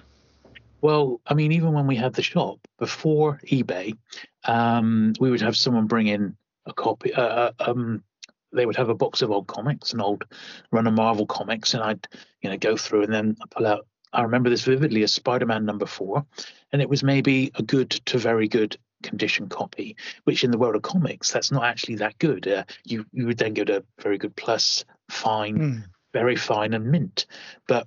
[0.80, 3.96] Well, I mean, even when we had the shop before eBay,
[4.44, 7.12] um, we would have someone bring in a copy.
[7.12, 8.04] Uh, uh um,
[8.54, 10.24] they would have a box of old comics, an old
[10.70, 12.08] run of Marvel comics, and I'd
[12.42, 13.86] you know go through and then pull out.
[14.12, 16.24] I remember this vividly as Spider-Man number four,
[16.72, 20.76] and it was maybe a good to very good condition copy, which in the world
[20.76, 22.46] of comics, that's not actually that good.
[22.46, 25.84] Uh, you you would then go to very good plus, fine, mm.
[26.12, 27.26] very fine, and mint.
[27.66, 27.86] But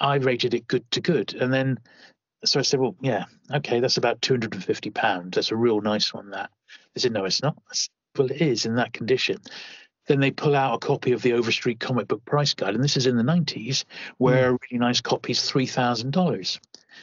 [0.00, 1.78] I rated it good to good, and then
[2.44, 5.34] so I said, well, yeah, okay, that's about two hundred and fifty pounds.
[5.34, 6.30] That's a real nice one.
[6.30, 6.50] That
[6.94, 7.56] they said, no, it's not.
[8.16, 9.38] Well, it is in that condition.
[10.06, 12.96] Then they pull out a copy of the Overstreet comic book price guide, and this
[12.96, 13.84] is in the nineties,
[14.18, 14.54] where mm.
[14.54, 16.60] a really nice copy is three thousand dollars.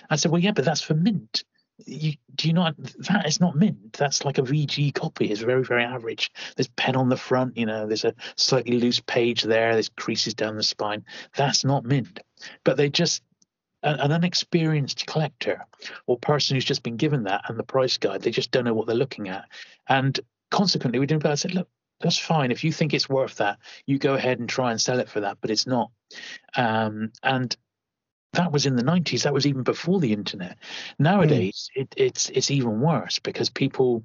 [0.09, 1.43] I said, well, yeah, but that's for mint.
[1.85, 5.63] You, do you not that is not mint that's like a vg copy it's very
[5.63, 9.73] very average there's pen on the front you know there's a slightly loose page there
[9.73, 11.03] there's creases down the spine
[11.35, 12.19] that's not mint
[12.63, 13.23] but they just
[13.83, 15.65] an unexperienced collector
[16.07, 18.73] or person who's just been given that and the price guide, they just don't know
[18.73, 19.45] what they're looking at.
[19.87, 20.17] And
[20.51, 21.25] consequently, we didn't.
[21.25, 21.67] I said, look,
[21.99, 22.51] that's fine.
[22.51, 25.21] If you think it's worth that, you go ahead and try and sell it for
[25.21, 25.91] that, but it's not.
[26.55, 27.55] Um, and
[28.33, 29.23] that was in the 90s.
[29.23, 30.57] That was even before the internet.
[30.99, 31.81] Nowadays, mm.
[31.81, 34.03] it, it's it's even worse because people,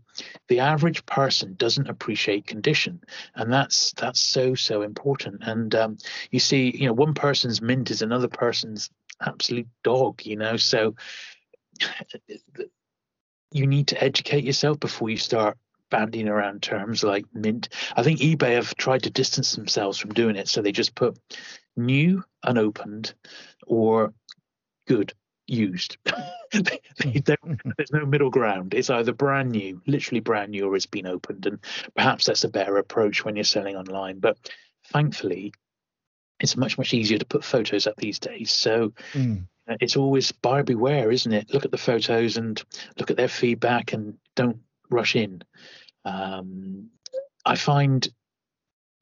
[0.49, 3.01] the average person, doesn't appreciate condition,
[3.35, 5.43] and that's that's so so important.
[5.43, 5.99] And um,
[6.31, 10.57] you see, you know, one person's mint is another person's absolute dog, you know.
[10.59, 10.95] So
[13.51, 15.57] you need to educate yourself before you start
[15.91, 17.69] bandying around terms like mint.
[17.97, 21.19] I think eBay have tried to distance themselves from doing it, so they just put
[21.77, 23.15] new, unopened,
[23.67, 24.13] or
[24.87, 25.13] good
[25.47, 25.97] used.
[26.53, 27.37] they, they
[27.77, 28.75] there's no middle ground.
[28.75, 31.59] It's either brand new, literally brand new, or it's been opened, and
[31.97, 34.19] perhaps that's a better approach when you're selling online.
[34.19, 34.39] But
[34.87, 35.53] thankfully,
[36.41, 38.53] it's much much easier to put photos up these days.
[38.53, 39.47] So mm.
[39.81, 41.53] it's always buyer beware, isn't it?
[41.53, 42.63] Look at the photos and
[42.99, 44.59] look at their feedback, and don't
[44.91, 45.43] rush in.
[46.05, 46.91] Um,
[47.45, 48.09] I find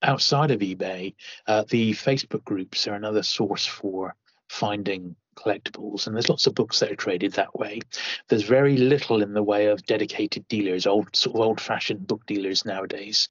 [0.02, 1.14] outside of eBay,
[1.46, 4.14] uh, the Facebook groups are another source for
[4.48, 7.80] finding collectibles, and there's lots of books that are traded that way.
[8.28, 12.64] There's very little in the way of dedicated dealers, old sort of old-fashioned book dealers
[12.64, 13.28] nowadays.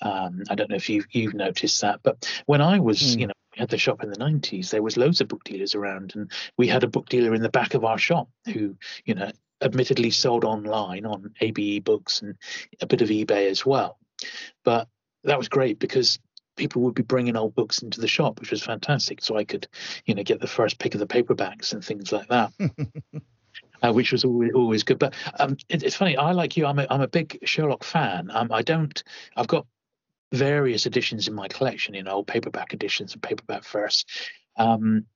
[0.00, 3.20] Um, I don't know if you've you've noticed that, but when I was, mm.
[3.20, 6.12] you know, at the shop in the 90s, there was loads of book dealers around,
[6.14, 9.30] and we had a book dealer in the back of our shop who, you know,
[9.62, 12.36] admittedly sold online on ABE books and
[12.80, 13.98] a bit of eBay as well.
[14.64, 14.88] But
[15.24, 16.18] that was great because
[16.56, 19.22] people would be bringing old books into the shop, which was fantastic.
[19.22, 19.66] So I could,
[20.04, 22.52] you know, get the first pick of the paperbacks and things like that.
[23.82, 24.98] uh, which was always, always good.
[24.98, 26.16] But um, it, it's funny.
[26.16, 26.66] I like you.
[26.66, 28.30] I'm a, I'm a big Sherlock fan.
[28.32, 29.02] Um, I don't.
[29.36, 29.66] I've got
[30.32, 34.10] various editions in my collection, you know, paperback editions and paperback first.
[34.56, 35.06] Um,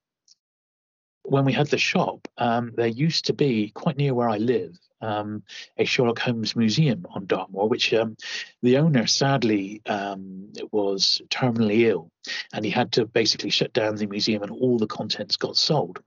[1.25, 4.79] when we had the shop, um, there used to be quite near where I live
[5.03, 5.43] um,
[5.77, 8.17] a Sherlock Holmes museum on Dartmoor, which um,
[8.63, 12.11] the owner sadly um, was terminally ill,
[12.53, 16.01] and he had to basically shut down the museum, and all the contents got sold.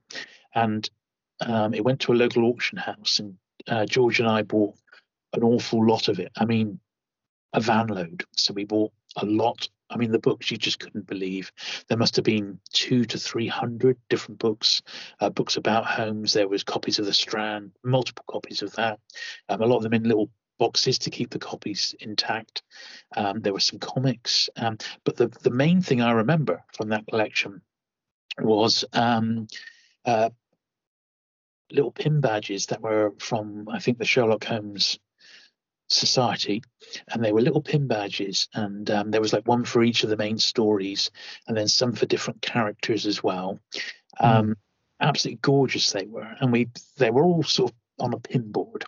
[0.54, 0.88] And
[1.40, 3.36] um, it went to a local auction house, and
[3.68, 4.74] uh, George and I bought
[5.34, 6.32] an awful lot of it.
[6.36, 6.80] I mean,
[7.52, 8.24] a van load.
[8.32, 9.68] So we bought a lot.
[9.90, 11.52] I mean, the books you just couldn't believe.
[11.88, 14.82] There must have been two to three hundred different books,
[15.20, 16.32] uh, books about Holmes.
[16.32, 18.98] There was copies of The Strand, multiple copies of that.
[19.48, 22.62] Um, a lot of them in little boxes to keep the copies intact.
[23.16, 27.06] Um, there were some comics, um, but the the main thing I remember from that
[27.06, 27.62] collection
[28.40, 29.46] was um,
[30.04, 30.30] uh,
[31.70, 34.98] little pin badges that were from I think the Sherlock Holmes
[35.88, 36.62] society
[37.08, 40.10] and they were little pin badges and um, there was like one for each of
[40.10, 41.10] the main stories
[41.46, 43.58] and then some for different characters as well
[44.18, 44.26] hmm.
[44.26, 44.54] um, mm.
[45.00, 46.68] absolutely gorgeous they were and we
[46.98, 48.84] they were all sort of on a pin board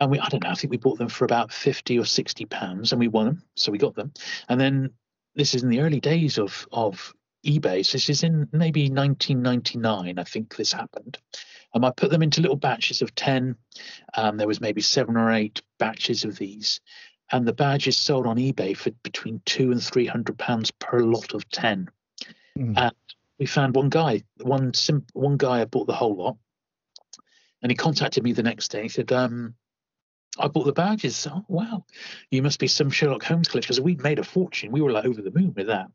[0.00, 2.44] and we i don't know i think we bought them for about 50 or 60
[2.46, 4.12] pounds and we won them so we got them
[4.48, 4.90] and then
[5.34, 7.14] this is in the early days of of
[7.46, 11.18] ebay so this is in maybe 1999 i think this happened
[11.74, 13.56] um, I put them into little batches of 10.
[14.14, 16.80] Um, there was maybe seven or eight batches of these.
[17.30, 21.34] And the badges sold on eBay for between two and three hundred pounds per lot
[21.34, 21.88] of 10.
[22.58, 22.78] Mm.
[22.78, 22.94] And
[23.38, 26.36] we found one guy, one sim- one guy had bought the whole lot.
[27.60, 28.82] And he contacted me the next day.
[28.82, 29.54] He said, um,
[30.38, 31.26] I bought the badges.
[31.30, 31.84] Oh, wow.
[32.30, 33.66] You must be some Sherlock Holmes collector.
[33.66, 34.72] Because we made a fortune.
[34.72, 35.88] We were like over the moon with that.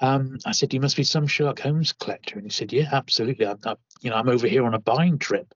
[0.00, 3.46] Um, I said, "You must be some Sherlock Holmes collector," and he said, "Yeah, absolutely.
[3.46, 5.54] I, I, you know, I'm over here on a buying trip,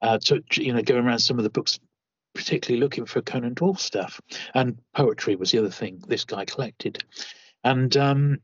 [0.00, 1.80] uh, to you know, going around some of the books,
[2.34, 4.20] particularly looking for Conan Doyle stuff,
[4.54, 7.02] and poetry was the other thing this guy collected."
[7.64, 8.38] And um,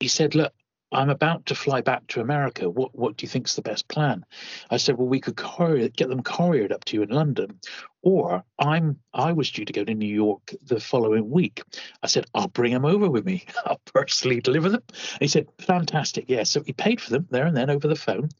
[0.00, 0.52] he said, "Look,
[0.92, 2.68] I'm about to fly back to America.
[2.68, 4.24] What what do you think's the best plan?
[4.70, 7.60] I said, well, we could courier, get them couriered up to you in London,
[8.02, 11.62] or I'm I was due to go to New York the following week.
[12.02, 13.44] I said, I'll bring them over with me.
[13.64, 14.82] I'll personally deliver them.
[14.88, 16.24] And he said, fantastic.
[16.28, 16.42] Yeah.
[16.42, 18.30] So he paid for them there and then over the phone,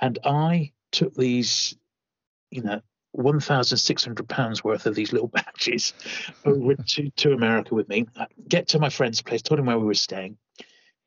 [0.00, 1.76] and I took these,
[2.50, 2.80] you know,
[3.12, 5.92] one thousand six hundred pounds worth of these little badges
[6.46, 8.06] over to to America with me.
[8.16, 10.38] I get to my friend's place, told him where we were staying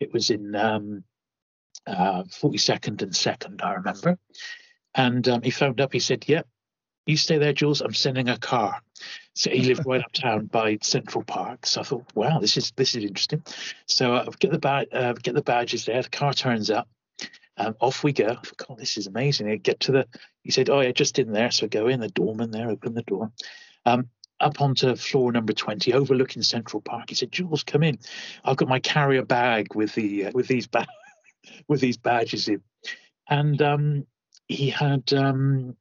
[0.04, 1.04] it was in um,
[1.88, 4.18] uh, 42nd and 2nd, I remember.
[4.96, 5.92] And um, he phoned up.
[5.92, 6.48] He said, "Yep,
[7.08, 7.82] you stay there, Jules.
[7.82, 8.80] I'm sending a car."
[9.34, 11.66] So he lived right uptown by Central Park.
[11.66, 13.44] So I thought, "Wow, this is this is interesting."
[13.88, 16.02] So uh, get the ba- uh, get the badges there.
[16.02, 16.88] The car turns up.
[17.58, 18.36] Um, off we go.
[18.36, 20.08] Thought, "God, this is amazing." I get to the.
[20.44, 22.00] He said, "Oh, yeah, just in there." So I go in.
[22.00, 23.32] The doorman there, open the door.
[23.86, 27.98] Um, up onto floor number 20 overlooking central park he said jules come in
[28.44, 30.88] i've got my carrier bag with the uh, with these ba-
[31.68, 32.62] with these badges in
[33.30, 34.06] and um,
[34.48, 35.76] he had um,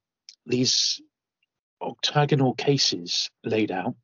[0.46, 1.00] these
[1.80, 3.96] octagonal cases laid out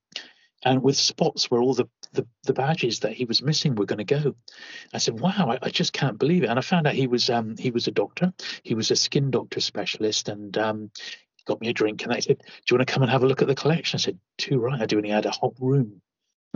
[0.64, 4.04] and with spots where all the, the, the badges that he was missing were going
[4.04, 4.34] to go.
[4.92, 7.30] I said, "Wow, I, I, just can't believe it." And I found out he was
[7.30, 8.32] um, he was a doctor.
[8.64, 10.90] He was a skin doctor specialist, and um,
[11.48, 13.26] got me a drink, and they said, "Do you want to come and have a
[13.26, 15.56] look at the collection?" I said, "Too right, I do." And he had a whole
[15.58, 16.00] room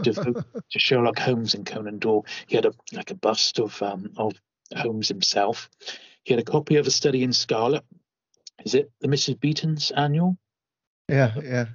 [0.04, 0.12] to,
[0.70, 2.26] to Sherlock Holmes and Conan Doyle.
[2.46, 4.34] He had a like a bust of um, of
[4.76, 5.68] Holmes himself.
[6.22, 7.84] He had a copy of A Study in Scarlet.
[8.64, 9.40] Is it the Mrs.
[9.40, 10.36] Beeton's annual?
[11.08, 11.66] Yeah, yeah.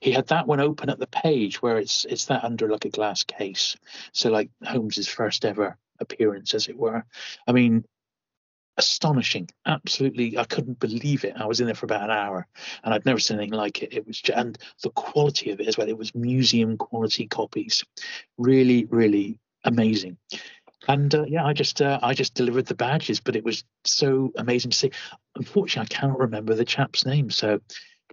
[0.00, 2.90] He had that one open at the page where it's it's that under like a
[2.90, 3.76] glass case.
[4.12, 7.04] So like Holmes's first ever appearance, as it were.
[7.46, 7.84] I mean,
[8.78, 9.48] astonishing.
[9.66, 11.34] Absolutely, I couldn't believe it.
[11.36, 12.46] I was in there for about an hour,
[12.82, 13.92] and I'd never seen anything like it.
[13.92, 15.88] It was, and the quality of it as well.
[15.88, 17.84] It was museum quality copies,
[18.38, 20.16] really, really amazing.
[20.86, 24.32] And uh, yeah, I just uh, I just delivered the badges, but it was so
[24.36, 24.90] amazing to see.
[25.36, 27.60] Unfortunately, I cannot remember the chap's name, so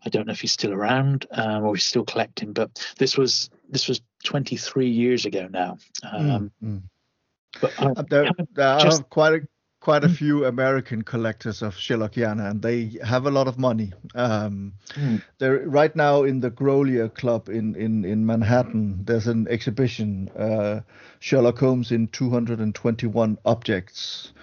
[0.06, 2.52] I don't know if he's still around um, or he's still collecting.
[2.54, 5.78] But this was this was 23 years ago now.
[6.04, 6.82] Um, mm,
[7.62, 9.48] But uh, there, there just, are quite a
[9.86, 13.94] quite a few American collectors of Sherlockiana, and they have a lot of money.
[14.16, 15.22] Um, mm.
[15.38, 19.06] They're right now in the Grolier Club in, in, in Manhattan.
[19.06, 20.82] There's an exhibition, uh,
[21.20, 24.34] Sherlock Holmes in 221 objects,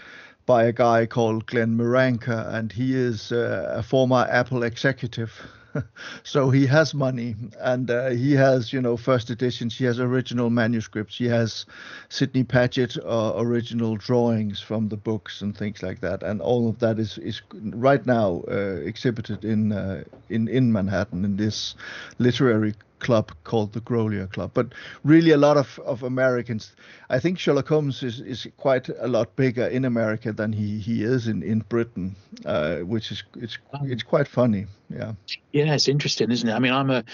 [0.47, 5.33] by a guy called Glen Miranker, and he is uh, a former Apple executive.
[6.23, 10.51] so he has money and uh, he has you know first editions he has original
[10.51, 11.17] manuscripts.
[11.19, 11.67] He has
[12.09, 16.23] sidney paget uh, original drawings from the books and things like that.
[16.23, 21.25] And all of that is is right now uh, exhibited in uh, in in manhattan
[21.25, 21.75] in this
[22.19, 24.53] literary club called the Grolier Club.
[24.55, 24.73] But
[25.05, 26.75] really, a lot of, of Americans,
[27.11, 31.03] I think Sherlock Holmes is, is quite a lot bigger in America than he, he
[31.03, 32.15] is in in Britain,
[32.47, 34.67] uh, which is it's it's quite funny.
[34.89, 35.13] Yeah.
[35.53, 36.53] Yeah, it's interesting, isn't it?
[36.53, 37.05] I mean, I'm a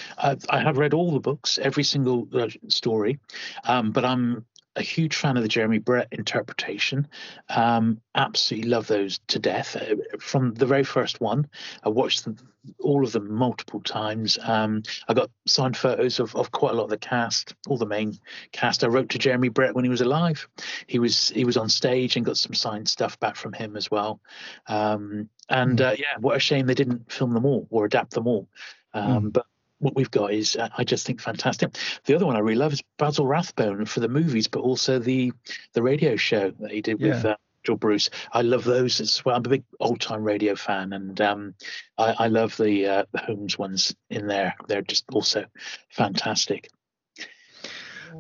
[0.51, 3.18] I have read all the books, every single uh, story,
[3.64, 4.45] um, but I'm
[4.79, 7.09] a huge fan of the Jeremy Brett interpretation.
[7.49, 9.76] Um, absolutely love those to death.
[9.76, 11.49] Uh, from the very first one,
[11.83, 12.37] I watched them,
[12.79, 14.39] all of them multiple times.
[14.43, 17.87] Um, I got signed photos of, of quite a lot of the cast, all the
[17.87, 18.16] main
[18.53, 18.85] cast.
[18.85, 20.49] I wrote to Jeremy Brett when he was alive.
[20.87, 23.91] He was he was on stage and got some signed stuff back from him as
[23.91, 24.20] well.
[24.68, 25.87] Um, and hmm.
[25.87, 28.49] uh, yeah, what a shame they didn't film them all or adapt them all.
[28.95, 29.33] Um, mm.
[29.33, 29.47] But
[29.79, 31.76] what we've got is uh, I just think fantastic.
[32.05, 35.33] The other one I really love is Basil Rathbone for the movies, but also the
[35.72, 37.24] the radio show that he did with.
[37.24, 37.33] Yeah.
[37.33, 37.37] Uh,
[37.76, 38.09] Bruce.
[38.33, 39.37] I love those as well.
[39.37, 41.55] I'm a big old time radio fan, and um,
[41.99, 44.55] I, I, love the, uh, the Holmes ones in there.
[44.68, 45.45] They're just also
[45.91, 46.70] fantastic.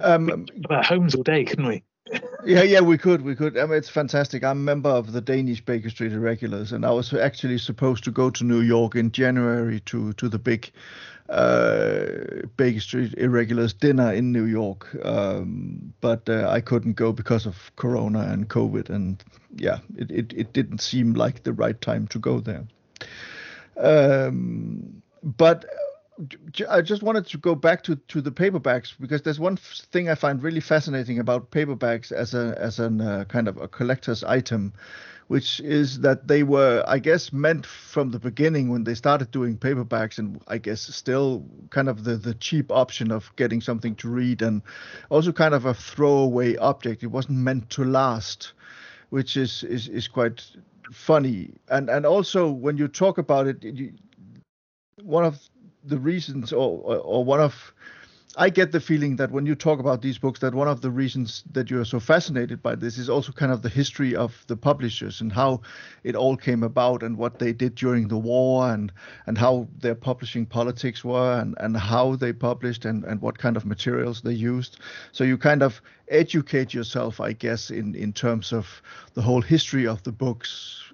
[0.02, 1.82] Um, about Holmes all day, couldn't we?
[2.44, 3.56] Yeah, yeah, we could, we could.
[3.56, 4.44] I mean, it's fantastic.
[4.44, 8.10] I'm a member of the Danish Baker Street Irregulars, and I was actually supposed to
[8.10, 10.70] go to New York in January to to the big
[11.28, 17.46] uh, Baker Street Irregulars dinner in New York, um, but uh, I couldn't go because
[17.46, 19.22] of Corona and COVID, and
[19.56, 22.64] yeah, it, it, it didn't seem like the right time to go there.
[23.76, 25.66] Um, but
[26.68, 30.16] I just wanted to go back to, to the paperbacks because there's one thing I
[30.16, 34.72] find really fascinating about paperbacks as a as a uh, kind of a collector's item,
[35.28, 39.56] which is that they were, I guess, meant from the beginning when they started doing
[39.56, 44.08] paperbacks, and I guess still kind of the the cheap option of getting something to
[44.08, 44.62] read, and
[45.10, 47.04] also kind of a throwaway object.
[47.04, 48.54] It wasn't meant to last,
[49.10, 50.44] which is is is quite
[50.90, 51.52] funny.
[51.68, 53.92] And and also when you talk about it, you,
[55.02, 55.38] one of
[55.88, 57.72] the reasons or, or, one of
[58.36, 60.90] I get the feeling that when you talk about these books, that one of the
[60.90, 64.44] reasons that you are so fascinated by this is also kind of the history of
[64.46, 65.62] the publishers and how
[66.04, 68.92] it all came about and what they did during the war and
[69.26, 73.56] and how their publishing politics were and, and how they published and, and what kind
[73.56, 74.78] of materials they used.
[75.10, 78.82] So you kind of educate yourself, I guess, in, in terms of
[79.14, 80.87] the whole history of the books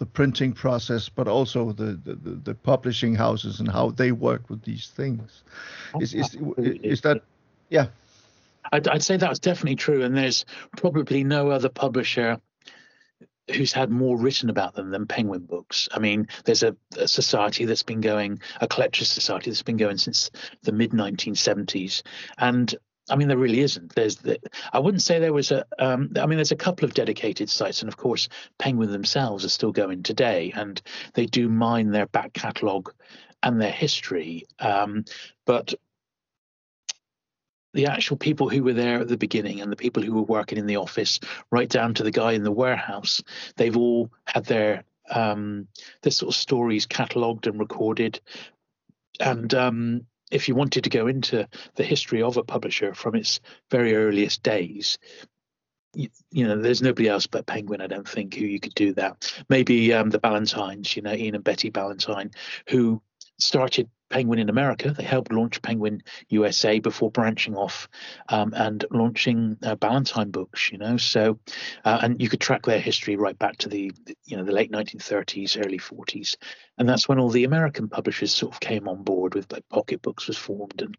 [0.00, 4.62] the printing process, but also the, the, the, publishing houses and how they work with
[4.62, 5.44] these things.
[5.94, 7.22] Oh, is is is that?
[7.68, 7.88] Yeah.
[8.72, 12.40] I'd, I'd say that's definitely true, and there's probably no other publisher
[13.52, 15.86] who's had more written about them than Penguin Books.
[15.92, 19.98] I mean, there's a, a, society that's been going, a collectors society that's been going
[19.98, 20.30] since
[20.62, 22.02] the mid 1970s,
[22.38, 22.74] and
[23.10, 23.94] I mean, there really isn't.
[23.94, 24.38] There's, the,
[24.72, 25.66] I wouldn't say there was a.
[25.78, 29.50] Um, I mean, there's a couple of dedicated sites, and of course, Penguin themselves are
[29.50, 30.80] still going today, and
[31.14, 32.92] they do mine their back catalogue
[33.42, 34.46] and their history.
[34.58, 35.04] Um,
[35.44, 35.74] but
[37.72, 40.58] the actual people who were there at the beginning and the people who were working
[40.58, 43.22] in the office, right down to the guy in the warehouse,
[43.56, 45.66] they've all had their um,
[46.02, 48.20] their sort of stories catalogued and recorded,
[49.18, 53.40] and um, if you wanted to go into the history of a publisher from its
[53.70, 54.98] very earliest days,
[55.94, 58.92] you, you, know, there's nobody else but Penguin, I don't think, who you could do
[58.94, 59.32] that.
[59.48, 62.30] Maybe um, the Ballantines, you know, Ian and Betty Ballantine,
[62.68, 63.02] who
[63.38, 64.90] started Penguin in America.
[64.90, 67.88] They helped launch Penguin USA before branching off
[68.28, 70.70] um, and launching uh, Ballantine books.
[70.70, 71.38] You know, so
[71.84, 73.92] uh, and you could track their history right back to the
[74.26, 76.36] you know the late 1930s, early 40s,
[76.76, 80.02] and that's when all the American publishers sort of came on board with like Pocket
[80.02, 80.96] Books was formed and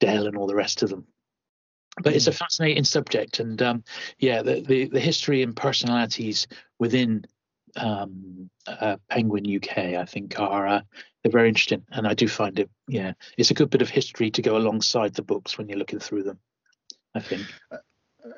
[0.00, 1.06] Dell and all the rest of them.
[2.02, 2.36] But it's a hmm.
[2.36, 3.84] fascinating subject, and um,
[4.18, 6.46] yeah, the, the the history and personalities
[6.78, 7.24] within
[7.76, 10.80] um, uh, Penguin UK, I think, are uh,
[11.24, 12.68] they're very interesting, and I do find it.
[12.86, 15.98] Yeah, it's a good bit of history to go alongside the books when you're looking
[15.98, 16.38] through them.
[17.14, 17.46] I think.
[17.70, 17.78] Uh,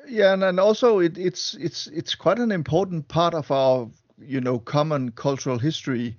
[0.07, 4.39] yeah, and, and also it, it's it's it's quite an important part of our you
[4.39, 6.15] know common cultural history.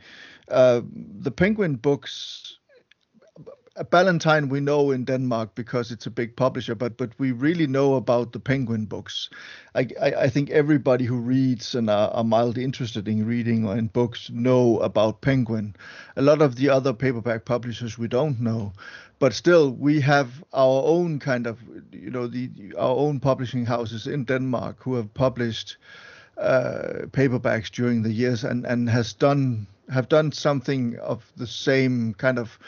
[0.51, 0.83] Uh,
[1.21, 2.59] the Penguin books
[3.85, 7.95] Ballantine we know in Denmark because it's a big publisher, but but we really know
[7.95, 9.31] about the Penguin books.
[9.74, 13.76] I I, I think everybody who reads and are, are, mildly interested in reading or
[13.76, 15.76] in books know about Penguin.
[16.16, 18.72] A lot of the other paperback publishers we don't know,
[19.18, 21.59] but still we have our own kind of
[21.93, 25.76] you know the our own publishing houses in Denmark who have published
[26.37, 32.14] uh, paperbacks during the years and and has done have done something of the same
[32.14, 32.59] kind of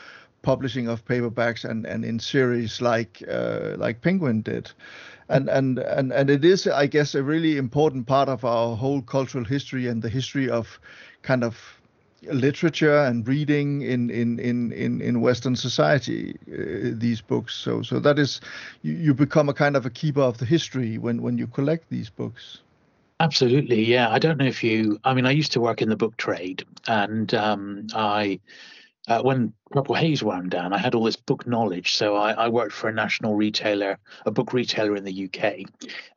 [0.42, 4.70] publishing of paperbacks and, and in series like uh, like Penguin did.
[5.28, 9.00] And, and and and it is, I guess, a really important part of our whole
[9.00, 10.80] cultural history and the history of
[11.22, 11.56] kind of
[12.24, 16.36] literature and reading in in in in, in Western society.
[16.52, 18.40] Uh, these books, so so that is,
[18.82, 21.88] you, you become a kind of a keeper of the history when when you collect
[21.90, 22.58] these books.
[23.20, 24.10] Absolutely, yeah.
[24.10, 24.98] I don't know if you.
[25.04, 28.40] I mean, I used to work in the book trade, and um, I
[29.10, 31.94] uh, when Purple Haze wound down, I had all this book knowledge.
[31.94, 35.68] So I, I, worked for a national retailer, a book retailer in the UK,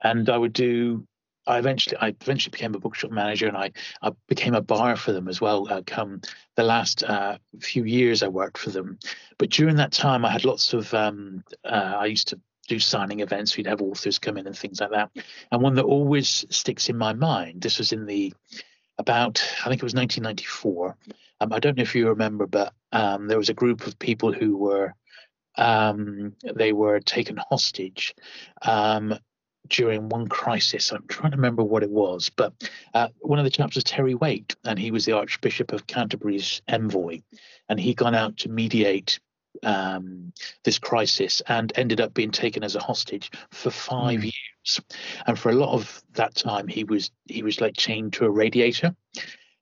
[0.02, 1.08] and I would do.
[1.48, 3.72] I eventually, I eventually became a bookshop manager, and I,
[4.04, 5.68] I became a buyer for them as well.
[5.68, 6.22] Uh, come
[6.56, 9.00] the last uh, few years, I worked for them,
[9.40, 10.94] but during that time, I had lots of.
[10.94, 13.58] Um, uh, I used to do signing events.
[13.58, 15.10] We'd have authors come in and things like that.
[15.52, 17.62] And one that always sticks in my mind.
[17.62, 18.34] This was in the
[19.00, 20.96] about I think it was 1994.
[21.42, 24.32] Um, I don't know if you remember, but um, there was a group of people
[24.32, 24.94] who were
[25.56, 28.16] um, they were taken hostage
[28.62, 29.18] um,
[29.68, 30.92] during one crisis.
[30.92, 32.54] I'm trying to remember what it was, but
[32.94, 36.62] uh, one of the chaps was Terry Waite, and he was the Archbishop of Canterbury's
[36.68, 37.22] envoy,
[37.70, 39.20] and he gone out to mediate
[39.62, 40.34] um,
[40.64, 44.24] this crisis and ended up being taken as a hostage for five mm.
[44.24, 44.82] years.
[45.28, 48.30] And for a lot of that time, he was he was like chained to a
[48.30, 48.96] radiator,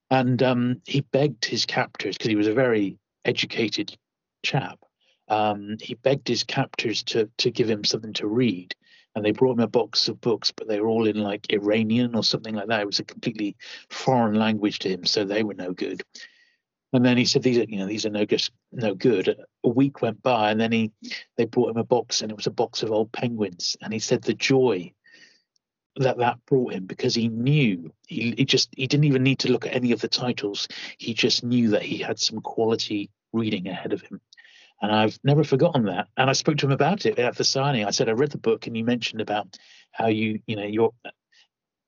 [0.09, 3.97] and um, he begged his captors because he was a very educated
[4.43, 4.79] chap.
[5.27, 8.75] Um, he begged his captors to to give him something to read,
[9.15, 12.15] and they brought him a box of books, but they were all in like Iranian
[12.15, 12.81] or something like that.
[12.81, 13.55] It was a completely
[13.89, 16.03] foreign language to him, so they were no good.
[16.93, 18.43] And then he said, "These are, you know, these are no good,
[18.73, 20.91] no good." A week went by, and then he,
[21.37, 23.77] they brought him a box, and it was a box of old penguins.
[23.81, 24.93] And he said the joy
[25.97, 29.51] that that brought him because he knew he, he just he didn't even need to
[29.51, 30.67] look at any of the titles.
[30.97, 34.21] He just knew that he had some quality reading ahead of him.
[34.81, 36.07] And I've never forgotten that.
[36.17, 37.85] And I spoke to him about it at the signing.
[37.85, 39.57] I said, I read the book, and you mentioned about
[39.91, 40.91] how you, you know, your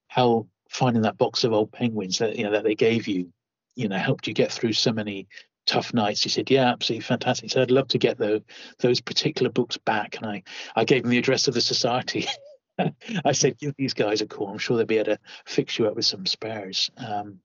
[0.08, 3.32] how finding that box of old penguins that you know that they gave you
[3.76, 5.28] you know helped you get through so many
[5.66, 6.22] tough nights.
[6.22, 8.41] He said, "Yeah, absolutely fantastic." Said, "I'd love to get those
[8.80, 10.43] those particular books back." And I
[10.76, 12.28] I gave him the address of the society.
[13.26, 14.49] I said, "Give these guys a call.
[14.49, 17.39] I'm sure they'll be able to fix you up with some spares." Um,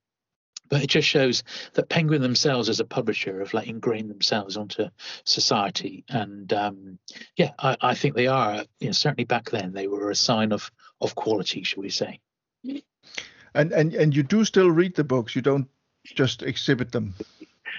[0.69, 4.89] but it just shows that Penguin themselves, as a publisher, have like ingrained themselves onto
[5.25, 6.99] society, and um,
[7.37, 8.65] yeah, I, I, think they are.
[8.81, 10.71] You know, certainly back then, they were a sign of
[11.01, 12.21] of quality, shall we say?
[13.55, 15.35] And and and you do still read the books.
[15.35, 15.69] You don't
[16.05, 17.15] just exhibit them.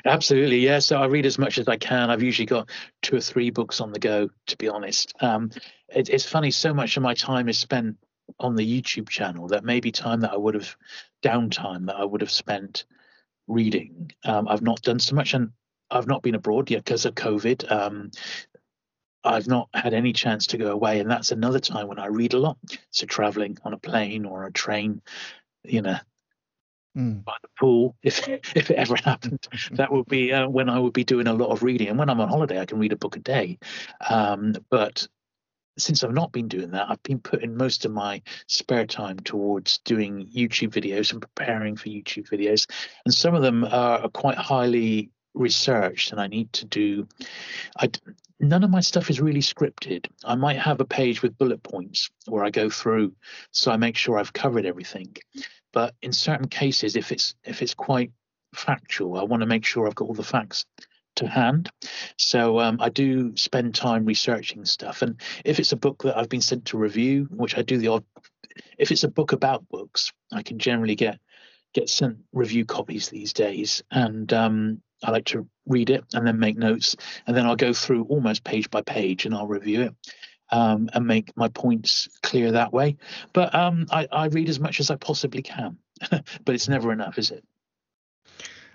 [0.06, 0.80] Absolutely, yeah.
[0.80, 2.10] So I read as much as I can.
[2.10, 2.70] I've usually got
[3.02, 5.14] two or three books on the go, to be honest.
[5.22, 5.52] Um,
[5.90, 7.98] it, it's funny, so much of my time is spent
[8.40, 10.76] on the YouTube channel that maybe time that I would have
[11.24, 12.86] downtime that I would have spent
[13.48, 14.12] reading.
[14.24, 15.50] Um, I've not done so much, and
[15.90, 17.72] I've not been abroad yet because of COVID.
[17.72, 18.12] Um,
[19.24, 22.34] I've not had any chance to go away, and that's another time when I read
[22.34, 22.58] a lot.
[22.92, 25.02] So traveling on a plane or a train,
[25.64, 25.98] you know,
[26.98, 27.24] mm.
[27.24, 30.94] by the pool, if if it ever happened, that would be uh, when I would
[30.94, 31.88] be doing a lot of reading.
[31.88, 33.60] And when I'm on holiday, I can read a book a day.
[34.10, 35.08] Um, but
[35.78, 39.80] since I've not been doing that, I've been putting most of my spare time towards
[39.80, 42.70] doing YouTube videos and preparing for YouTube videos.
[43.06, 47.08] And some of them are quite highly researched, and I need to do.
[47.78, 47.90] I
[48.40, 50.08] none of my stuff is really scripted.
[50.24, 53.14] I might have a page with bullet points where I go through,
[53.52, 55.16] so I make sure I've covered everything.
[55.72, 58.12] But in certain cases, if it's if it's quite
[58.54, 60.66] factual, I want to make sure I've got all the facts
[61.16, 61.70] to hand.
[62.18, 65.02] So um, I do spend time researching stuff.
[65.02, 67.90] And if it's a book that I've been sent to review, which I do the
[67.90, 68.04] odd,
[68.78, 71.20] if it's a book about books, I can generally get
[71.74, 73.84] get sent review copies these days.
[73.92, 76.96] And um, I like to read it and then make notes,
[77.28, 79.96] and then I'll go through almost page by page and I'll review it.
[80.52, 82.98] Um, and make my points clear that way.
[83.34, 85.78] But um, I, I, read as much as I possibly can,
[86.10, 87.44] but it's never enough, is it?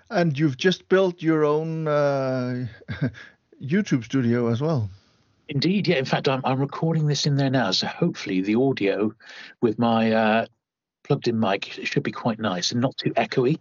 [0.09, 2.67] And you've just built your own uh,
[3.61, 4.89] YouTube studio as well.
[5.49, 5.97] Indeed, yeah.
[5.97, 9.13] In fact, I'm, I'm recording this in there now, so hopefully the audio
[9.61, 10.45] with my uh,
[11.03, 13.59] plugged-in mic should be quite nice and not too echoey.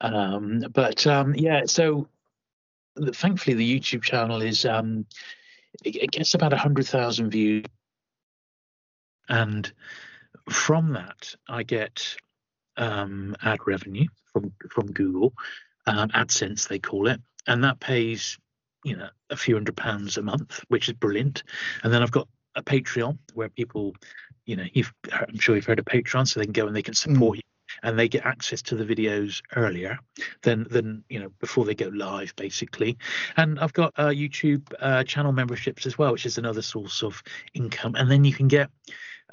[0.00, 2.08] Um, but um, yeah, so
[3.12, 5.06] thankfully the YouTube channel is um,
[5.84, 7.64] it, it gets about hundred thousand views,
[9.28, 9.72] and
[10.50, 12.16] from that I get
[12.76, 15.32] um, ad revenue from from Google,
[15.86, 18.38] um, AdSense they call it, and that pays
[18.84, 21.42] you know a few hundred pounds a month, which is brilliant.
[21.82, 23.94] And then I've got a Patreon where people,
[24.46, 26.82] you know, you've I'm sure you've heard of Patreon, so they can go and they
[26.82, 27.36] can support mm.
[27.38, 27.42] you
[27.82, 29.98] and they get access to the videos earlier
[30.42, 32.96] than than you know before they go live basically
[33.36, 37.22] and i've got uh, youtube uh, channel memberships as well which is another source of
[37.54, 38.70] income and then you can get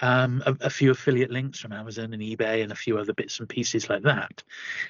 [0.02, 3.40] um, a, a, few affiliate links from Amazon and eBay and a few other bits
[3.40, 4.44] and pieces like that.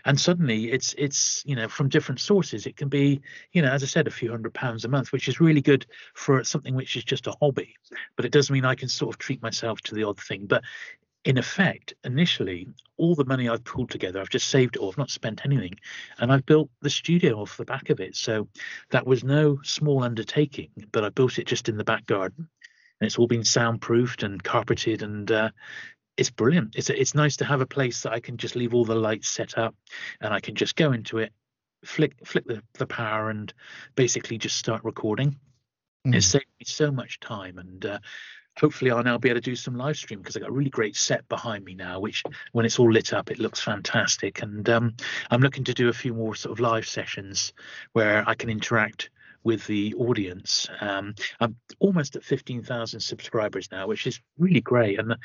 [0.06, 2.66] And suddenly it's it's you know from different sources.
[2.66, 3.22] It can be
[3.52, 5.86] you know as I said a few hundred pounds a month, which is really good
[6.16, 7.76] for something which is just a hobby.
[8.16, 10.48] But it does mean I can sort of treat myself to the odd thing.
[10.48, 10.64] But
[11.26, 12.68] in effect, initially,
[12.98, 14.90] all the money I've pulled together, I've just saved it all.
[14.90, 15.74] I've not spent anything.
[16.20, 18.16] And I've built the studio off the back of it.
[18.16, 18.48] So
[18.92, 22.48] that was no small undertaking, but I built it just in the back garden.
[23.02, 25.02] And it's all been soundproofed and carpeted.
[25.02, 25.50] And uh,
[26.16, 26.76] it's brilliant.
[26.76, 29.28] It's, it's nice to have a place that I can just leave all the lights
[29.28, 29.76] set up
[30.22, 31.34] and I can just go into it,
[31.84, 33.52] flick, flick the, the power, and
[33.96, 35.40] basically just start recording.
[36.06, 36.16] Mm.
[36.16, 37.58] It saved me so much time.
[37.58, 38.00] And uh,
[38.60, 40.70] hopefully I'll now be able to do some live stream because I've got a really
[40.70, 44.42] great set behind me now, which when it's all lit up, it looks fantastic.
[44.42, 44.96] And um,
[45.30, 47.54] I'm looking to do a few more sort of live sessions
[47.94, 49.10] where I can interact
[49.44, 50.68] with the audience.
[50.82, 55.16] Um, I'm almost at 15,000 subscribers now, which is really great and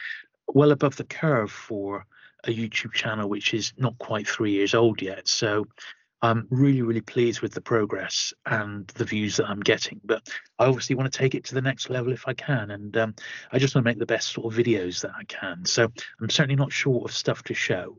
[0.47, 2.05] well above the curve for
[2.45, 5.29] a YouTube channel which is not quite three years old yet.
[5.29, 5.67] So
[6.23, 10.01] I'm really, really pleased with the progress and the views that I'm getting.
[10.05, 12.71] But I obviously want to take it to the next level if I can.
[12.73, 13.15] And um,
[13.53, 15.65] I just want to make the best sort of videos that I can.
[15.65, 15.91] So
[16.21, 17.97] I'm certainly not short of stuff to show.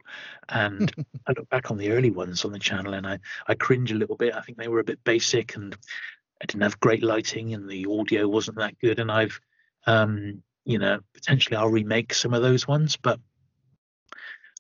[0.49, 0.91] And
[1.27, 3.17] I look back on the early ones on the channel and I,
[3.47, 4.35] I cringe a little bit.
[4.35, 5.75] I think they were a bit basic and
[6.41, 8.99] I didn't have great lighting and the audio wasn't that good.
[8.99, 9.39] And I've,
[9.87, 12.97] um, you know, potentially I'll remake some of those ones.
[12.97, 13.19] But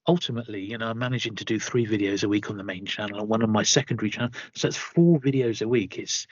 [0.07, 3.19] ultimately, you know, I'm managing to do three videos a week on the main channel
[3.19, 4.31] and one on my secondary channel.
[4.55, 5.97] So it's four videos a week.
[5.97, 6.27] It's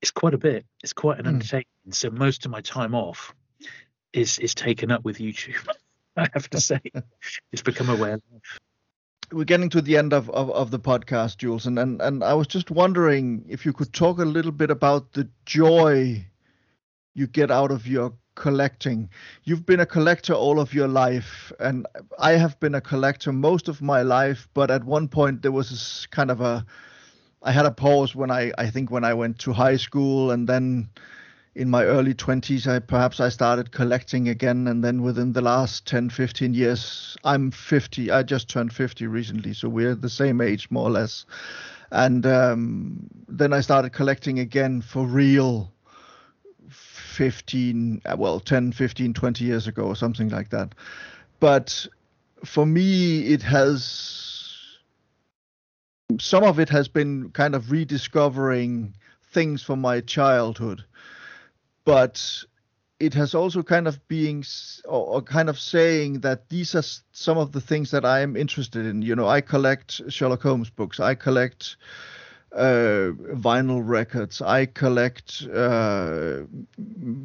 [0.00, 0.66] it's quite a bit.
[0.82, 1.28] It's quite an mm.
[1.28, 1.66] undertaking.
[1.90, 3.34] So most of my time off
[4.12, 5.66] is is taken up with YouTube.
[6.16, 6.80] I have to say,
[7.52, 8.58] it's become a way of life.
[9.30, 12.34] We're getting to the end of, of, of the podcast, Jules, and, and and I
[12.34, 16.26] was just wondering if you could talk a little bit about the joy
[17.14, 19.08] you get out of your collecting.
[19.44, 21.86] You've been a collector all of your life, and
[22.18, 24.48] I have been a collector most of my life.
[24.54, 26.64] But at one point, there was this kind of a,
[27.42, 30.48] I had a pause when I, I think when I went to high school, and
[30.48, 30.88] then
[31.54, 35.86] in my early 20s, I perhaps I started collecting again, and then within the last
[35.86, 38.10] 10, 15 years, I'm 50.
[38.10, 41.26] I just turned 50 recently, so we're the same age more or less.
[41.90, 45.70] And um, then I started collecting again for real
[47.12, 50.74] 15 uh, well 10 15 20 years ago or something like that
[51.40, 51.86] but
[52.44, 54.78] for me it has
[56.20, 58.94] some of it has been kind of rediscovering
[59.32, 60.84] things from my childhood
[61.84, 62.44] but
[63.02, 64.44] it has also kind of being
[64.84, 68.36] or, or, kind of saying that these are some of the things that I am
[68.36, 69.02] interested in.
[69.02, 71.00] You know, I collect Sherlock Holmes books.
[71.00, 71.76] I collect
[72.54, 74.42] uh, vinyl records.
[74.42, 76.42] I collect uh,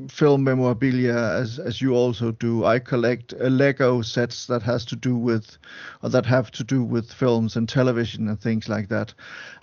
[0.09, 2.63] film memorabilia, as as you also do.
[2.65, 5.57] I collect uh, Lego sets that has to do with,
[6.01, 9.13] or that have to do with films and television and things like that.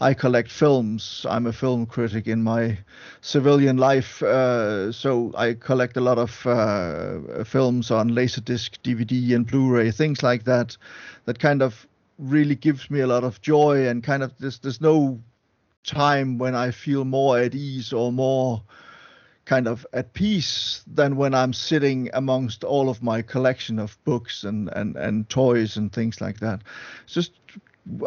[0.00, 1.24] I collect films.
[1.28, 2.78] I'm a film critic in my
[3.22, 9.46] civilian life, uh, so I collect a lot of uh, films on laserdisc, DVD, and
[9.46, 10.76] Blu-ray, things like that.
[11.24, 11.86] That kind of
[12.18, 15.20] really gives me a lot of joy and kind of there's there's no
[15.84, 18.62] time when I feel more at ease or more
[19.44, 24.44] kind of at peace than when I'm sitting amongst all of my collection of books
[24.44, 26.62] and, and, and toys and things like that.
[27.06, 27.32] Just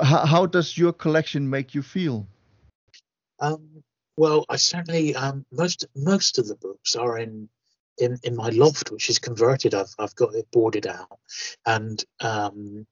[0.01, 2.25] how, how does your collection make you feel?
[3.39, 3.83] Um,
[4.17, 7.49] well, I certainly um, most most of the books are in
[7.99, 9.75] in, in my loft, which is converted.
[9.75, 11.19] I've I've got it boarded out,
[11.65, 12.87] and um,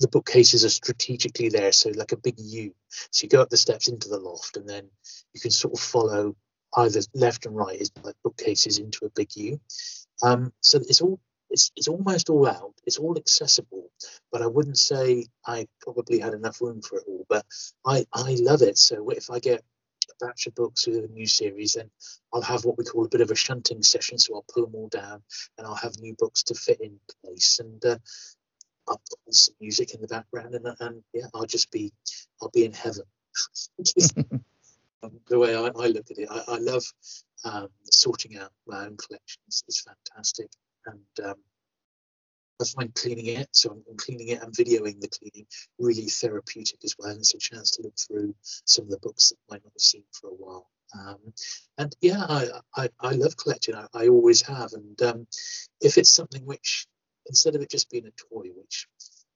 [0.00, 2.74] the bookcases are strategically there, so like a big U.
[3.10, 4.88] So you go up the steps into the loft, and then
[5.34, 6.36] you can sort of follow
[6.76, 9.60] either left and right is like bookcases into a big U.
[10.22, 11.20] Um, so it's all
[11.50, 12.74] it's it's almost all out.
[12.84, 13.90] It's all accessible,
[14.30, 17.24] but I wouldn't say I probably had enough room for it all.
[17.28, 17.44] But
[17.86, 18.78] I I love it.
[18.78, 19.64] So if I get
[20.10, 21.90] a batch of books with a new series, then
[22.32, 24.18] I'll have what we call a bit of a shunting session.
[24.18, 25.22] So I'll pull them all down,
[25.56, 27.60] and I'll have new books to fit in place.
[27.60, 27.98] And uh,
[28.88, 31.92] I'll some music in the background, and, and yeah, I'll just be,
[32.40, 33.04] I'll be in heaven.
[35.02, 36.84] um, the way I, I, look at it, I, I love
[37.44, 39.64] um, sorting out my own collections.
[39.68, 40.48] It's fantastic,
[40.86, 41.36] and um,
[42.60, 43.48] I find cleaning it.
[43.52, 45.46] So I'm, I'm, cleaning it and videoing the cleaning
[45.78, 47.10] really therapeutic as well.
[47.10, 49.72] And it's a chance to look through some of the books that I might not
[49.74, 50.66] have seen for a while.
[50.98, 51.18] Um,
[51.76, 53.74] and yeah, I, I, I, love collecting.
[53.74, 54.72] I, I always have.
[54.72, 55.26] And um,
[55.80, 56.86] if it's something which
[57.28, 58.88] instead of it just being a toy, which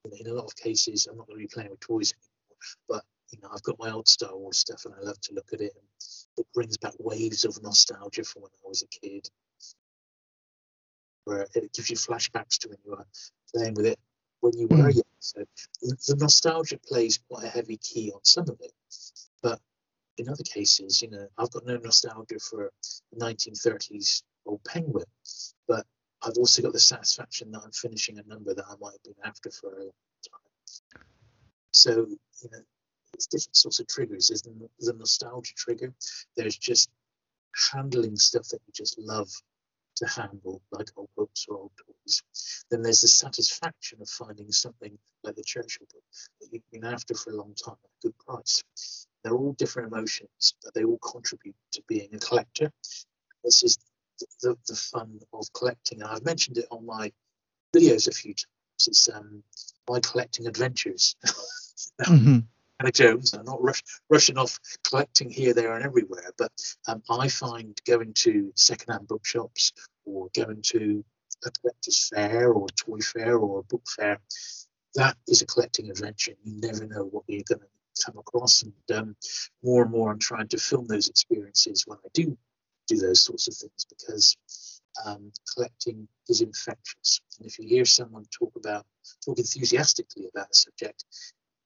[0.04, 2.12] you know, in a lot of cases I'm not going to be playing with toys
[2.12, 5.34] anymore, but you know I've got my old Star Wars stuff and I love to
[5.34, 5.84] look at it, and
[6.38, 9.28] it brings back waves of nostalgia from when I was a kid,
[11.24, 13.06] where it gives you flashbacks to when you were
[13.54, 13.98] playing with it
[14.42, 14.94] when you were mm.
[14.94, 15.02] young.
[15.20, 15.44] So
[15.80, 18.72] the nostalgia plays quite a heavy key on some of it,
[19.40, 19.60] but
[20.18, 22.70] in other cases, you know, I've got no nostalgia for
[23.18, 25.06] 1930s old Penguin,
[25.68, 25.86] but
[26.24, 29.24] I've also got the satisfaction that I'm finishing a number that I might have been
[29.24, 29.92] after for a long
[30.30, 31.02] time.
[31.72, 32.62] So, you know,
[33.14, 34.28] it's different sorts of triggers.
[34.28, 35.92] There's the, the nostalgia trigger.
[36.36, 36.90] There's just
[37.72, 39.30] handling stuff that you just love
[39.96, 42.22] to handle, like old books or old toys.
[42.70, 46.02] Then there's the satisfaction of finding something like the Churchill book
[46.40, 48.62] that you've been after for a long time at a good price.
[49.22, 52.72] They're all different emotions, but they all contribute to being a collector.
[53.44, 53.76] This is
[54.42, 56.02] the, the fun of collecting.
[56.02, 57.12] And I've mentioned it on my
[57.74, 58.88] videos a few times.
[58.88, 59.42] It's um,
[59.88, 61.16] my collecting adventures.
[62.02, 62.38] mm-hmm.
[62.92, 63.32] Jones.
[63.32, 64.58] I'm not rush, rushing off
[64.88, 66.50] collecting here, there, and everywhere, but
[66.88, 69.72] um, I find going to secondhand bookshops
[70.04, 71.04] or going to
[71.44, 74.18] a collector's fair or a toy fair or a book fair,
[74.94, 76.32] that is a collecting adventure.
[76.42, 79.16] You never know what you're going to come across, and um,
[79.62, 82.36] more and more I'm trying to film those experiences when I do
[82.94, 84.36] do those sorts of things because
[85.06, 87.20] um, collecting is infectious.
[87.38, 88.84] And if you hear someone talk about
[89.24, 91.04] talk enthusiastically about a subject,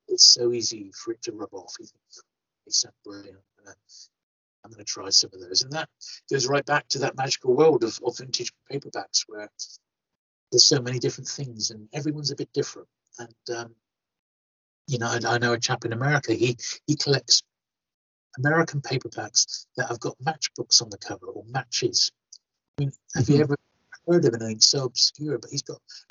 [0.09, 1.75] it's so easy for it to rub off.
[1.81, 3.39] You think brilliant.
[4.65, 5.89] I'm going to try some of those, and that
[6.29, 9.49] goes right back to that magical world of, of vintage paperbacks where
[10.51, 12.89] there's so many different things, and everyone's a bit different.
[13.19, 13.75] and um,
[14.89, 16.33] you know, I, I, know a chap in America.
[16.33, 16.57] He
[16.87, 17.43] he collects
[18.39, 22.13] American paperbacks that have got matchbooks on the cover or matches.
[22.79, 23.33] I mean, have mm-hmm.
[23.33, 23.57] you ever
[24.07, 25.39] heard of anything so obscure?
[25.39, 25.81] But he's got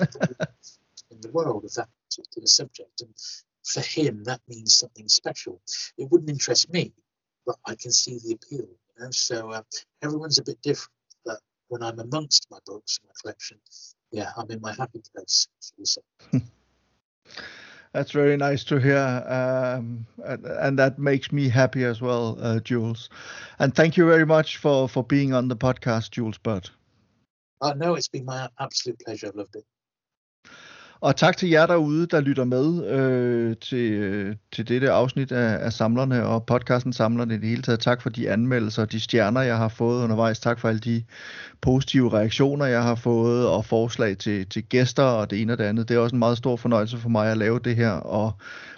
[1.10, 3.14] in the world of that particular subject, and
[3.64, 5.60] for him, that means something special.
[5.98, 6.92] It wouldn't interest me,
[7.44, 8.66] but I can see the appeal.
[8.66, 9.62] You know, so uh,
[10.02, 10.92] everyone's a bit different.
[11.24, 13.58] But when I'm amongst my books and my collection,
[14.10, 15.48] yeah, I'm in my happy place.
[17.92, 23.08] That's very nice to hear, um, and, that makes me happy as well, uh, Jules.
[23.58, 26.70] And thank you very much for for being on the podcast, Jules Burt.
[27.60, 29.28] Uh, no, it's been my absolute pleasure.
[29.28, 29.64] I've loved it.
[31.00, 35.64] Og tak til jer derude, der lytter med øh, til, øh, til dette afsnit af,
[35.64, 37.80] af Samlerne og podcasten Samlerne i det hele taget.
[37.80, 40.40] Tak for de anmeldelser og de stjerner, jeg har fået undervejs.
[40.40, 41.02] Tak for alle de
[41.60, 45.64] positive reaktioner, jeg har fået og forslag til, til gæster og det ene og det
[45.64, 45.88] andet.
[45.88, 48.32] Det er også en meget stor fornøjelse for mig at lave det her og,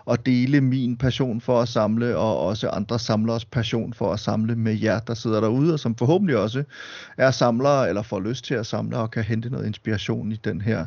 [0.08, 4.56] og dele min passion for at samle og også andre samleres passion for at samle
[4.56, 6.64] med jer, der sidder derude og som forhåbentlig også
[7.16, 10.60] er samlere eller får lyst til at samle og kan hente noget inspiration i den
[10.60, 10.86] her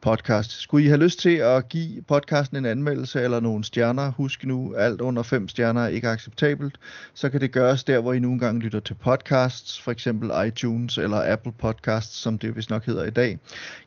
[0.00, 0.50] podcast.
[0.50, 4.74] Skulle I have lyst til at give podcasten en anmeldelse eller nogle stjerner, husk nu,
[4.74, 6.78] alt under fem stjerner er ikke acceptabelt,
[7.14, 10.98] så kan det gøres der, hvor I nogle gange lytter til podcasts, for eksempel iTunes
[10.98, 13.38] eller Apple Podcasts, som det vist nok hedder i dag.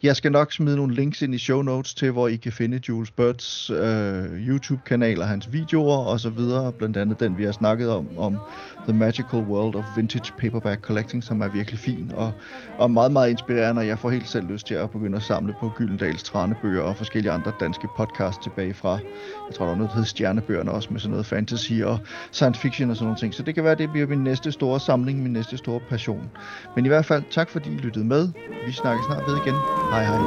[0.04, 2.82] Jeg skal nok smide nogle links ind i show notes til, hvor I kan finde
[2.90, 4.67] Jules Birds øh, YouTube
[5.20, 8.38] og hans videoer og så videre, blandt andet den, vi har snakket om, om
[8.84, 12.32] The Magical World of Vintage Paperback Collecting, som er virkelig fin og,
[12.78, 15.56] og meget, meget inspirerende, og jeg får helt selv lyst til at begynde at samle
[15.60, 18.92] på Gyldendals Tranebøger og forskellige andre danske podcasts tilbage fra,
[19.48, 22.00] jeg tror der var noget, der hed Stjernebøgerne også med sådan noget fantasy og
[22.32, 23.34] science fiction og sådan nogle ting.
[23.34, 26.30] Så det kan være, det bliver min næste store samling, min næste store passion.
[26.76, 28.30] Men i hvert fald, tak fordi I lyttede med.
[28.66, 29.56] Vi snakker snart ved igen.
[29.92, 30.20] Hej hej.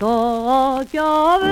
[0.00, 0.96] 東京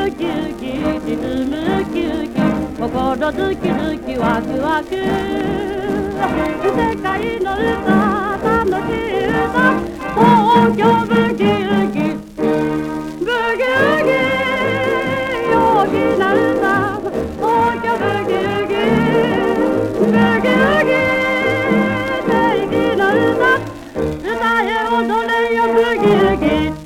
[0.07, 1.20] ウキウキ沈
[1.51, 2.40] むウキウキ
[2.80, 4.88] 心ズキズキワクワク。
[6.64, 9.76] 世界の歌楽しい歌
[10.14, 10.24] 東
[10.78, 12.01] 京ウキウキ。
[13.18, 14.16] ブギウギ。
[15.53, 17.05] 陽気な歌。
[17.36, 17.44] 東
[17.84, 18.72] 京ブギウギ
[19.92, 20.09] ブ
[20.40, 20.96] ギウギ。
[22.24, 22.32] 正
[22.64, 23.61] 義の歌。
[24.24, 26.78] 歌え踊れよブギウギ。